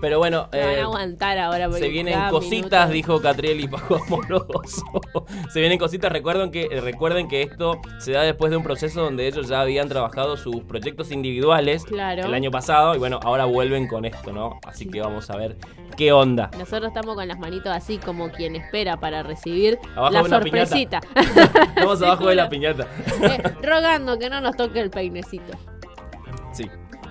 Pero 0.00 0.18
bueno, 0.18 0.48
van 0.52 0.60
eh, 0.60 0.80
a 0.80 0.84
aguantar 0.84 1.38
ahora. 1.38 1.70
se 1.72 1.88
vienen 1.88 2.18
cositas, 2.30 2.88
minuto- 2.88 2.92
dijo 2.92 3.20
Catriel 3.20 3.60
y 3.60 3.68
Paco 3.68 3.96
Amoroso. 4.06 4.84
se 5.52 5.60
vienen 5.60 5.78
cositas, 5.78 6.12
recuerden 6.12 6.50
que, 6.52 6.64
eh, 6.70 6.80
recuerden 6.80 7.26
que 7.28 7.42
esto 7.42 7.80
se 7.98 8.12
da 8.12 8.22
después 8.22 8.50
de 8.50 8.56
un 8.58 8.62
proceso 8.62 9.02
donde 9.02 9.26
ellos 9.26 9.48
ya 9.48 9.60
habían 9.60 9.88
trabajado 9.88 10.36
sus 10.36 10.62
proyectos 10.64 11.10
individuales 11.10 11.84
Claro. 11.84 12.26
el 12.26 12.34
año 12.34 12.50
pasado 12.50 12.94
y 12.94 12.98
bueno, 12.98 13.18
ahora 13.24 13.44
vuelven 13.44 13.88
con 13.88 14.04
esto, 14.04 14.32
¿no? 14.32 14.60
Así 14.66 14.88
que 14.88 15.00
vamos 15.00 15.30
a 15.30 15.36
ver 15.36 15.56
qué 15.96 16.12
onda. 16.12 16.50
Nosotros 16.58 16.88
estamos 16.88 17.16
con 17.16 17.26
las 17.26 17.38
manitos 17.38 17.72
así 17.72 17.98
como 17.98 18.30
quien 18.30 18.54
espera 18.56 18.98
para 19.00 19.22
recibir 19.24 19.78
Abajo 19.96 20.12
la 20.12 20.24
sorpresita. 20.28 21.00
Estamos 21.76 22.02
abajo 22.02 22.28
de 22.28 22.34
la 22.36 22.48
piñata. 22.48 22.86
Eh, 23.22 23.42
rogando 23.62 24.18
que 24.18 24.30
no 24.30 24.40
nos 24.40 24.56
toque 24.56 24.80
el 24.80 24.90
peinecito. 24.90 25.58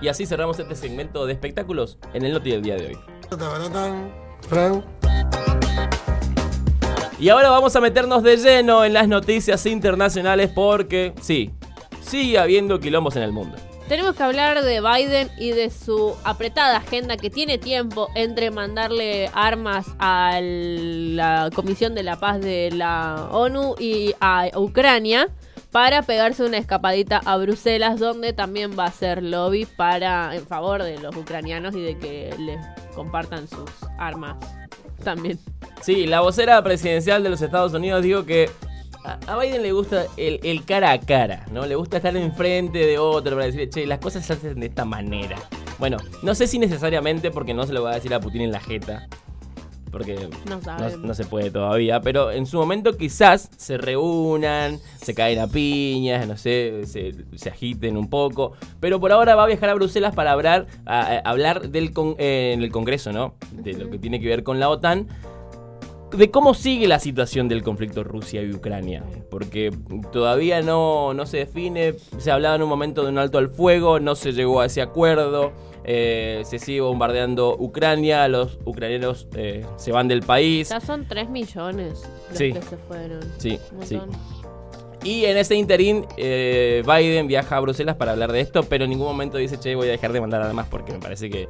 Y 0.00 0.08
así 0.08 0.26
cerramos 0.26 0.58
este 0.58 0.74
segmento 0.76 1.26
de 1.26 1.32
espectáculos 1.32 1.98
en 2.14 2.24
el 2.24 2.32
Noti 2.32 2.50
del 2.50 2.62
día 2.62 2.76
de 2.76 2.88
hoy. 2.88 2.98
Y 7.18 7.28
ahora 7.30 7.50
vamos 7.50 7.74
a 7.74 7.80
meternos 7.80 8.22
de 8.22 8.36
lleno 8.36 8.84
en 8.84 8.92
las 8.92 9.08
noticias 9.08 9.66
internacionales 9.66 10.50
porque, 10.54 11.14
sí, 11.20 11.50
sigue 12.00 12.38
habiendo 12.38 12.78
quilombos 12.78 13.16
en 13.16 13.24
el 13.24 13.32
mundo. 13.32 13.56
Tenemos 13.88 14.14
que 14.14 14.22
hablar 14.22 14.62
de 14.62 14.80
Biden 14.80 15.30
y 15.38 15.50
de 15.50 15.70
su 15.70 16.14
apretada 16.22 16.76
agenda 16.76 17.16
que 17.16 17.30
tiene 17.30 17.56
tiempo 17.56 18.08
entre 18.14 18.50
mandarle 18.50 19.30
armas 19.32 19.86
a 19.98 20.38
la 20.42 21.50
Comisión 21.54 21.94
de 21.94 22.02
la 22.02 22.20
Paz 22.20 22.40
de 22.40 22.70
la 22.70 23.28
ONU 23.32 23.74
y 23.78 24.14
a 24.20 24.50
Ucrania 24.56 25.28
para 25.70 26.02
pegarse 26.02 26.44
una 26.44 26.58
escapadita 26.58 27.20
a 27.24 27.36
Bruselas 27.36 27.98
donde 27.98 28.32
también 28.32 28.78
va 28.78 28.84
a 28.84 28.88
hacer 28.88 29.22
lobby 29.22 29.66
para 29.66 30.34
en 30.34 30.46
favor 30.46 30.82
de 30.82 30.98
los 30.98 31.14
ucranianos 31.16 31.74
y 31.74 31.82
de 31.82 31.98
que 31.98 32.34
les 32.38 32.58
compartan 32.94 33.46
sus 33.48 33.70
armas 33.98 34.36
también. 35.04 35.38
Sí, 35.82 36.06
la 36.06 36.20
vocera 36.20 36.62
presidencial 36.62 37.22
de 37.22 37.30
los 37.30 37.42
Estados 37.42 37.74
Unidos 37.74 38.02
dijo 38.02 38.24
que 38.24 38.50
a 39.26 39.38
Biden 39.38 39.62
le 39.62 39.72
gusta 39.72 40.06
el, 40.16 40.64
cara 40.64 40.92
a 40.92 41.00
cara, 41.00 41.46
¿no? 41.50 41.66
Le 41.66 41.76
gusta 41.76 41.98
estar 41.98 42.16
enfrente 42.16 42.78
de 42.78 42.98
otro 42.98 43.36
para 43.36 43.46
decirle, 43.46 43.70
che, 43.70 43.86
las 43.86 44.00
cosas 44.00 44.26
se 44.26 44.34
hacen 44.34 44.60
de 44.60 44.66
esta 44.66 44.84
manera. 44.84 45.36
Bueno, 45.78 45.98
no 46.22 46.34
sé 46.34 46.46
si 46.46 46.58
necesariamente 46.58 47.30
porque 47.30 47.54
no 47.54 47.64
se 47.66 47.72
lo 47.72 47.82
va 47.82 47.92
a 47.92 47.94
decir 47.94 48.12
a 48.12 48.20
Putin 48.20 48.42
en 48.42 48.52
la 48.52 48.60
jeta. 48.60 49.06
Porque 49.90 50.28
No 50.46 50.56
no, 50.56 50.62
sabemos. 50.62 50.98
no 51.00 51.14
se 51.14 51.24
puede 51.24 51.50
todavía, 51.50 52.00
pero 52.00 52.30
en 52.30 52.46
su 52.46 52.56
momento 52.58 52.96
quizás 52.96 53.50
se 53.56 53.78
reúnan, 53.78 54.78
se 55.02 55.14
caen 55.14 55.38
a 55.38 55.46
piñas, 55.46 56.26
no 56.28 56.36
sé, 56.36 56.82
se, 56.86 57.14
se 57.36 57.48
agiten 57.48 57.96
un 57.96 58.08
poco, 58.10 58.52
pero 58.80 59.00
por 59.00 59.12
ahora 59.12 59.34
va 59.34 59.44
a 59.44 59.46
viajar 59.46 59.70
a 59.70 59.74
Bruselas 59.74 60.14
para 60.14 60.32
hablar, 60.32 60.66
a- 60.86 61.00
a 61.00 61.18
hablar 61.30 61.70
del 61.70 61.92
con- 61.92 62.16
eh, 62.18 62.52
en 62.54 62.62
el 62.62 62.70
Congreso, 62.70 63.12
¿no? 63.12 63.34
De 63.52 63.72
lo 63.72 63.90
que 63.90 63.98
tiene 63.98 64.20
que 64.20 64.26
ver 64.28 64.42
con 64.42 64.60
la 64.60 64.68
OTAN, 64.68 65.08
de 66.16 66.30
cómo 66.30 66.54
sigue 66.54 66.88
la 66.88 66.98
situación 67.00 67.48
del 67.48 67.62
conflicto 67.62 68.02
Rusia 68.02 68.42
y 68.42 68.50
Ucrania, 68.52 69.04
porque 69.30 69.70
todavía 70.10 70.62
no, 70.62 71.12
no 71.12 71.26
se 71.26 71.38
define, 71.38 71.94
se 72.16 72.30
hablaba 72.30 72.56
en 72.56 72.62
un 72.62 72.68
momento 72.68 73.02
de 73.04 73.10
un 73.10 73.18
alto 73.18 73.36
al 73.38 73.48
fuego, 73.50 74.00
no 74.00 74.14
se 74.14 74.32
llegó 74.32 74.60
a 74.62 74.66
ese 74.66 74.80
acuerdo, 74.80 75.52
eh, 75.90 76.42
se 76.44 76.58
sigue 76.58 76.82
bombardeando 76.82 77.56
Ucrania, 77.58 78.28
los 78.28 78.58
ucranianos 78.66 79.26
eh, 79.34 79.64
se 79.76 79.90
van 79.90 80.06
del 80.06 80.20
país. 80.22 80.68
Ya 80.68 80.80
son 80.80 81.06
3 81.08 81.30
millones 81.30 82.02
los 82.28 82.36
Sí. 82.38 82.52
que 82.52 82.60
se 82.60 82.76
fueron. 82.76 83.20
Sí, 83.38 83.58
sí. 83.84 83.98
Y 85.04 85.24
en 85.24 85.36
ese 85.38 85.54
interín, 85.54 86.04
eh, 86.18 86.82
Biden 86.84 87.26
viaja 87.28 87.56
a 87.56 87.60
Bruselas 87.60 87.96
para 87.96 88.12
hablar 88.12 88.32
de 88.32 88.40
esto, 88.40 88.64
pero 88.64 88.84
en 88.84 88.90
ningún 88.90 89.06
momento 89.06 89.38
dice, 89.38 89.58
che, 89.58 89.74
voy 89.76 89.88
a 89.88 89.92
dejar 89.92 90.12
de 90.12 90.20
mandar 90.20 90.42
armas 90.42 90.66
porque 90.68 90.92
me 90.92 90.98
parece 90.98 91.30
que... 91.30 91.48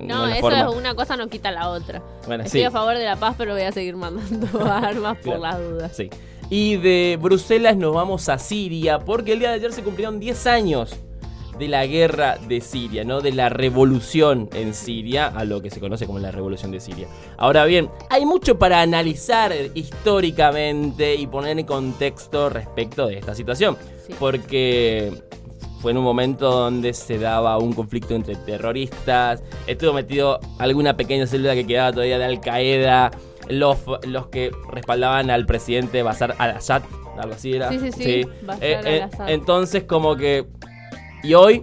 No, 0.00 0.26
es 0.26 0.32
eso 0.38 0.40
forma". 0.40 0.60
es 0.62 0.74
una 0.74 0.94
cosa 0.94 1.16
no 1.16 1.28
quita 1.28 1.50
la 1.52 1.68
otra. 1.68 2.02
Bueno, 2.26 2.44
Estoy 2.44 2.60
sí. 2.62 2.66
a 2.66 2.70
favor 2.72 2.96
de 2.98 3.04
la 3.04 3.16
paz, 3.16 3.34
pero 3.38 3.52
voy 3.52 3.62
a 3.62 3.70
seguir 3.72 3.94
mandando 3.96 4.48
armas 4.72 5.18
por 5.18 5.36
Claro. 5.36 5.40
las 5.40 5.70
dudas. 5.70 5.96
Sí. 5.96 6.10
Y 6.50 6.78
de 6.78 7.18
Bruselas 7.20 7.76
nos 7.76 7.94
vamos 7.94 8.28
a 8.30 8.38
Siria, 8.38 8.98
porque 8.98 9.34
el 9.34 9.38
día 9.38 9.50
de 9.50 9.56
ayer 9.56 9.72
se 9.72 9.82
cumplieron 9.82 10.18
10 10.18 10.46
años 10.46 10.96
de 11.58 11.68
la 11.68 11.86
guerra 11.86 12.36
de 12.48 12.60
Siria, 12.60 13.04
¿no? 13.04 13.20
De 13.20 13.32
la 13.32 13.48
revolución 13.48 14.48
en 14.52 14.74
Siria, 14.74 15.26
a 15.26 15.44
lo 15.44 15.60
que 15.60 15.70
se 15.70 15.80
conoce 15.80 16.06
como 16.06 16.18
la 16.18 16.30
revolución 16.30 16.70
de 16.70 16.80
Siria. 16.80 17.08
Ahora 17.36 17.64
bien, 17.64 17.90
hay 18.10 18.24
mucho 18.24 18.58
para 18.58 18.80
analizar 18.80 19.52
históricamente 19.74 21.14
y 21.14 21.26
poner 21.26 21.58
en 21.58 21.66
contexto 21.66 22.48
respecto 22.48 23.06
de 23.06 23.18
esta 23.18 23.34
situación. 23.34 23.76
Sí. 24.06 24.14
Porque 24.18 25.12
fue 25.80 25.92
en 25.92 25.98
un 25.98 26.04
momento 26.04 26.50
donde 26.50 26.92
se 26.92 27.18
daba 27.18 27.58
un 27.58 27.72
conflicto 27.72 28.14
entre 28.14 28.34
terroristas, 28.36 29.42
estuvo 29.66 29.92
metido 29.92 30.40
alguna 30.58 30.96
pequeña 30.96 31.26
célula 31.26 31.54
que 31.54 31.66
quedaba 31.66 31.92
todavía 31.92 32.18
de 32.18 32.24
Al 32.24 32.40
Qaeda, 32.40 33.10
los, 33.48 33.78
los 34.06 34.26
que 34.26 34.50
respaldaban 34.70 35.30
al 35.30 35.46
presidente 35.46 36.02
Bashar 36.02 36.34
al-Assad, 36.38 36.82
algo 37.16 37.34
así 37.34 37.54
era. 37.54 37.68
Sí, 37.70 37.78
sí, 37.78 37.92
sí, 37.92 38.04
Eh, 38.60 38.80
eh, 38.84 39.08
entonces 39.28 39.84
como 39.84 40.16
que... 40.16 40.46
Y 41.22 41.34
hoy 41.34 41.62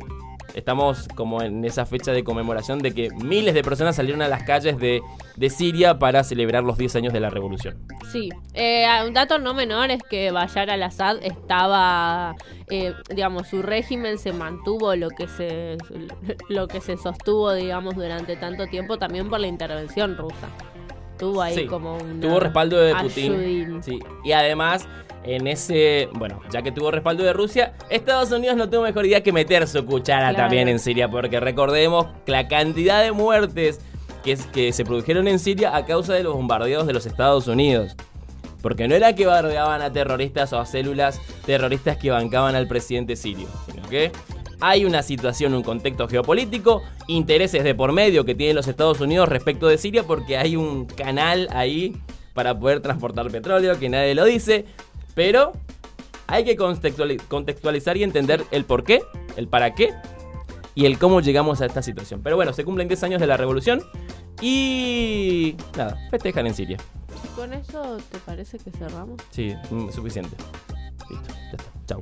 estamos 0.53 1.07
como 1.15 1.41
en 1.41 1.65
esa 1.65 1.85
fecha 1.85 2.11
de 2.11 2.23
conmemoración 2.23 2.79
de 2.79 2.93
que 2.93 3.09
miles 3.11 3.53
de 3.53 3.63
personas 3.63 3.95
salieron 3.95 4.21
a 4.21 4.27
las 4.27 4.43
calles 4.43 4.77
de, 4.77 5.01
de 5.35 5.49
Siria 5.49 5.99
para 5.99 6.23
celebrar 6.23 6.63
los 6.63 6.77
10 6.77 6.95
años 6.95 7.13
de 7.13 7.19
la 7.19 7.29
revolución. 7.29 7.77
Sí, 8.11 8.29
Eh, 8.53 8.87
un 9.05 9.13
dato 9.13 9.37
no 9.37 9.53
menor 9.53 9.91
es 9.91 10.01
que 10.09 10.31
Bashar 10.31 10.69
al-Assad 10.69 11.17
estaba, 11.21 12.35
eh, 12.69 12.93
digamos, 13.09 13.47
su 13.49 13.61
régimen 13.61 14.17
se 14.17 14.31
mantuvo 14.31 14.95
lo 14.95 15.09
que 15.09 15.27
se, 15.27 15.77
lo 16.49 16.67
que 16.67 16.79
se 16.79 16.97
sostuvo, 16.97 17.53
digamos, 17.53 17.95
durante 17.95 18.37
tanto 18.37 18.67
tiempo 18.67 18.97
también 18.97 19.29
por 19.29 19.39
la 19.39 19.47
intervención 19.47 20.15
rusa. 20.15 20.47
Tuvo 21.17 21.41
ahí 21.41 21.56
Sí, 21.56 21.65
como 21.65 21.97
un 21.97 22.19
Tuvo 22.19 22.39
respaldo 22.39 22.78
de. 22.78 22.93
Putin. 22.95 23.82
Sí. 23.84 23.99
Y 24.23 24.32
además, 24.34 24.86
en 25.23 25.47
ese. 25.47 26.10
Bueno, 26.13 26.41
ya 26.51 26.62
que 26.62 26.71
tuvo 26.71 26.91
respaldo 26.91 27.23
de 27.23 27.34
Rusia, 27.34 27.73
Estados 27.89 28.32
Unidos 28.32 28.56
no 28.58 28.69
tuvo 28.69 28.82
mejor 28.84 29.06
idea 29.06 29.21
que 29.23 29.32
meter 29.32 29.67
su 29.67 29.86
cuchara 29.86 30.30
Claro. 30.30 30.38
también 30.43 30.67
en 30.67 30.80
Siria. 30.80 31.10
Porque 31.10 31.39
recordemos 31.39 32.08
la 32.25 32.47
cantidad 32.47 33.01
de 33.04 33.12
muertes 33.12 33.80
que, 34.23 34.34
es- 34.34 34.45
que 34.47 34.73
se 34.73 34.84
produjeron 34.86 35.28
en 35.28 35.39
Siria 35.39 35.75
a 35.75 35.86
causa 35.86 36.13
de 36.13 36.23
los 36.23 36.34
bombardeos 36.34 36.86
de 36.88 36.93
los 36.93 37.06
Estados 37.06 37.47
Unidos. 37.47 37.95
Porque 38.62 38.88
no 38.88 38.95
era 38.95 39.13
que 39.13 39.25
bombardeaban 39.25 39.84
a 39.84 39.91
terroristas 39.93 40.51
o 40.51 40.60
a 40.60 40.65
células 40.65 41.21
terroristas 41.45 41.97
que 41.97 42.10
bancaban 42.10 42.56
al 42.56 42.67
presidente 42.67 43.15
sirio, 43.15 43.47
sino 43.71 43.88
que 43.88 44.12
hay 44.59 44.85
una 44.85 45.01
situación, 45.03 45.53
un 45.53 45.63
contexto 45.63 46.07
geopolítico, 46.07 46.81
intereses 47.07 47.63
de 47.63 47.75
por 47.75 47.91
medio 47.91 48.25
que 48.25 48.35
tienen 48.35 48.55
los 48.55 48.67
Estados 48.67 48.99
Unidos 49.01 49.29
respecto 49.29 49.67
de 49.67 49.77
Siria, 49.77 50.03
porque 50.03 50.37
hay 50.37 50.55
un 50.55 50.85
canal 50.85 51.47
ahí 51.51 51.95
para 52.33 52.57
poder 52.59 52.81
transportar 52.81 53.29
petróleo, 53.31 53.79
que 53.79 53.89
nadie 53.89 54.13
lo 54.15 54.25
dice, 54.25 54.65
pero 55.13 55.53
hay 56.27 56.43
que 56.43 56.57
contextuali- 56.57 57.21
contextualizar 57.27 57.97
y 57.97 58.03
entender 58.03 58.43
el 58.51 58.65
por 58.65 58.83
qué, 58.83 59.01
el 59.37 59.47
para 59.47 59.73
qué 59.75 59.93
y 60.73 60.85
el 60.85 60.97
cómo 60.99 61.21
llegamos 61.21 61.61
a 61.61 61.65
esta 61.65 61.81
situación. 61.81 62.21
Pero 62.23 62.35
bueno, 62.35 62.51
se 62.51 62.65
cumplen 62.65 62.87
10 62.87 63.03
años 63.03 63.21
de 63.21 63.27
la 63.27 63.37
revolución 63.37 63.81
y 64.41 65.55
nada, 65.77 65.97
festejan 66.11 66.47
en 66.47 66.53
Siria. 66.53 66.77
¿Con 67.35 67.53
eso 67.53 67.97
te 68.11 68.17
parece 68.19 68.57
que 68.59 68.71
cerramos? 68.71 69.21
Sí, 69.31 69.53
mm, 69.69 69.89
suficiente. 69.91 70.35
Listo, 71.09 71.27
ya 71.27 71.57
está. 71.57 71.63
Chau. 71.87 72.01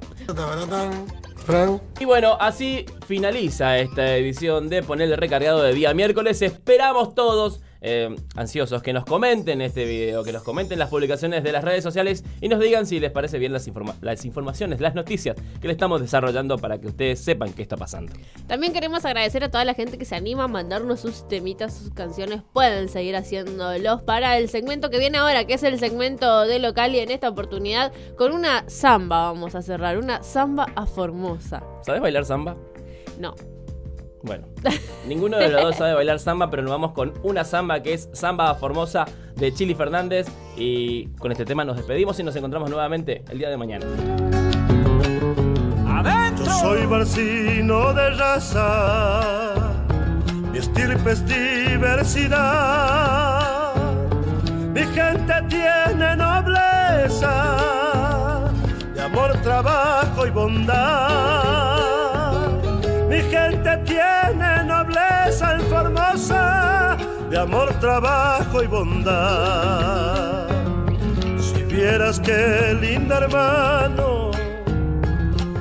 Y 1.99 2.06
bueno, 2.06 2.38
así 2.39 2.86
finaliza 3.06 3.77
esta 3.77 4.15
edición 4.15 4.69
de 4.69 4.82
Ponerle 4.82 5.17
Recargado 5.17 5.62
de 5.62 5.73
día 5.73 5.93
miércoles. 5.93 6.41
Esperamos 6.41 7.15
todos 7.15 7.62
eh, 7.84 8.15
ansiosos 8.36 8.82
que 8.82 8.93
nos 8.93 9.06
comenten 9.06 9.62
este 9.62 9.86
video, 9.86 10.24
que 10.24 10.32
nos 10.32 10.41
comenten 10.41 10.80
las 10.80 10.89
publicaciones 10.89 11.43
de 11.43 11.52
las 11.52 11.63
redes 11.63 11.84
sociales 11.84 12.24
y 12.41 12.48
nos 12.48 12.60
digan 12.60 12.88
si 12.88 13.00
les 13.00 13.12
parece 13.12 13.38
bien 13.38 13.54
las, 13.54 13.67
informa- 13.67 13.96
las 14.02 14.26
informaciones, 14.26 14.80
las 14.82 14.96
noticias 14.96 15.36
que 15.62 15.67
le 15.67 15.74
estamos 15.74 16.02
desarrollando 16.02 16.58
para 16.58 16.80
que 16.80 16.88
ustedes 16.88 17.19
sepan 17.19 17.54
qué 17.54 17.62
está 17.62 17.78
pasando. 17.78 18.13
También 18.48 18.74
queremos 18.74 19.06
agradecer 19.06 19.43
a 19.43 19.52
toda 19.52 19.65
la 19.65 19.74
gente 19.76 19.98
que 19.98 20.06
se 20.06 20.15
anima 20.15 20.46
a 20.46 20.48
mandarnos 20.48 21.02
sus 21.02 21.28
temitas, 21.28 21.74
sus 21.78 21.91
canciones. 21.91 22.41
Pueden 22.54 22.89
seguir 22.89 23.15
haciéndolos 23.15 24.02
para 24.02 24.38
el 24.38 24.50
segmento 24.50 24.89
que 24.89 24.98
viene 24.98 25.17
ahora, 25.17 25.46
que 25.46 25.56
es 25.56 25.63
el 25.63 25.78
segmento 25.78 26.46
de 26.46 26.60
local. 26.60 26.96
Y 26.96 27.00
en 27.00 27.12
esta 27.12 27.28
oportunidad, 27.30 27.91
con 28.17 28.32
una 28.32 28.63
samba 28.69 29.32
vamos 29.32 29.56
a 29.56 29.62
cerrar. 29.62 29.98
Una 29.98 30.24
samba 30.24 30.67
a 30.76 30.86
Formosa. 30.86 31.62
¿Sabes 31.82 32.02
bailar 32.02 32.24
samba? 32.24 32.56
No, 33.19 33.36
Bueno, 34.23 34.47
ninguno 35.07 35.38
de 35.38 35.49
los 35.49 35.62
dos 35.62 35.75
sabe 35.75 35.93
bailar 35.93 36.19
samba, 36.19 36.49
pero 36.49 36.63
nos 36.63 36.71
vamos 36.71 36.93
con 36.93 37.13
una 37.23 37.43
samba 37.43 37.83
que 37.83 37.93
es 37.93 38.09
Samba 38.13 38.55
Formosa 38.55 39.05
de 39.36 39.53
Chili 39.53 39.75
Fernández. 39.75 40.27
Y 40.55 41.07
con 41.19 41.31
este 41.31 41.45
tema 41.45 41.65
nos 41.65 41.77
despedimos 41.77 42.19
y 42.19 42.23
nos 42.23 42.36
encontramos 42.36 42.69
nuevamente 42.69 43.23
el 43.29 43.38
día 43.38 43.49
de 43.49 43.57
mañana. 43.57 43.86
Yo 46.38 46.45
soy 46.45 46.86
barcino 46.86 47.93
de 47.93 48.09
raza, 48.12 49.53
mi 50.51 50.57
estirpe 50.57 51.12
es 51.12 51.25
diversidad. 51.25 52.83
Trabajo 67.84 68.63
y 68.63 68.67
bondad. 68.67 70.48
Si 71.38 71.63
vieras 71.63 72.22
qué 72.22 72.74
linda 72.80 73.17
hermano 73.17 74.32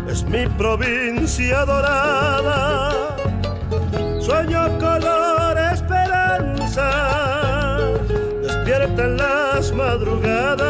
es 0.09 0.23
mi 0.27 0.47
provincia 0.47 1.65
dorada. 1.65 3.17
Sueño 4.21 4.79
color 4.79 5.59
esperanza, 5.75 6.87
despierta 8.43 9.03
en 9.03 9.17
las 9.17 9.73
madrugadas. 9.73 10.63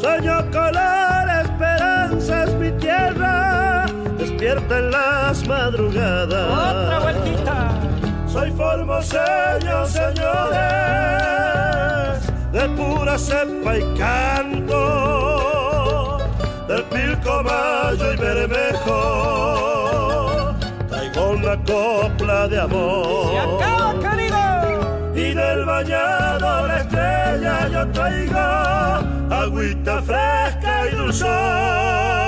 Sueño 0.00 0.48
color 0.52 1.28
esperanza 1.42 2.44
es 2.44 2.54
mi 2.54 2.70
tierra, 2.78 3.86
despierta 4.18 4.78
en 4.78 4.90
las 4.92 5.44
madrugadas. 5.48 6.84
Otra 6.86 7.00
vueltita. 7.00 7.87
Formoseño, 8.98 9.86
señores, 9.86 10.58
de 12.50 12.68
pura 12.70 13.16
cepa 13.16 13.78
y 13.78 13.94
canto 13.96 14.98
del 16.66 16.82
Pilcomayo 16.84 18.12
y 18.12 18.16
Bermejo. 18.16 18.96
Traigo 20.88 21.30
una 21.30 21.56
copla 21.62 22.48
de 22.48 22.58
amor. 22.58 23.30
¡Se 23.30 23.38
acaba! 23.38 23.94
Y 25.14 25.32
del 25.34 25.64
bañado 25.64 26.66
la 26.66 26.78
estrella 26.78 27.68
yo 27.68 27.86
traigo 27.92 28.38
agüita 29.30 30.02
fresca 30.02 30.88
y 30.90 30.96
dulzor. 30.96 32.27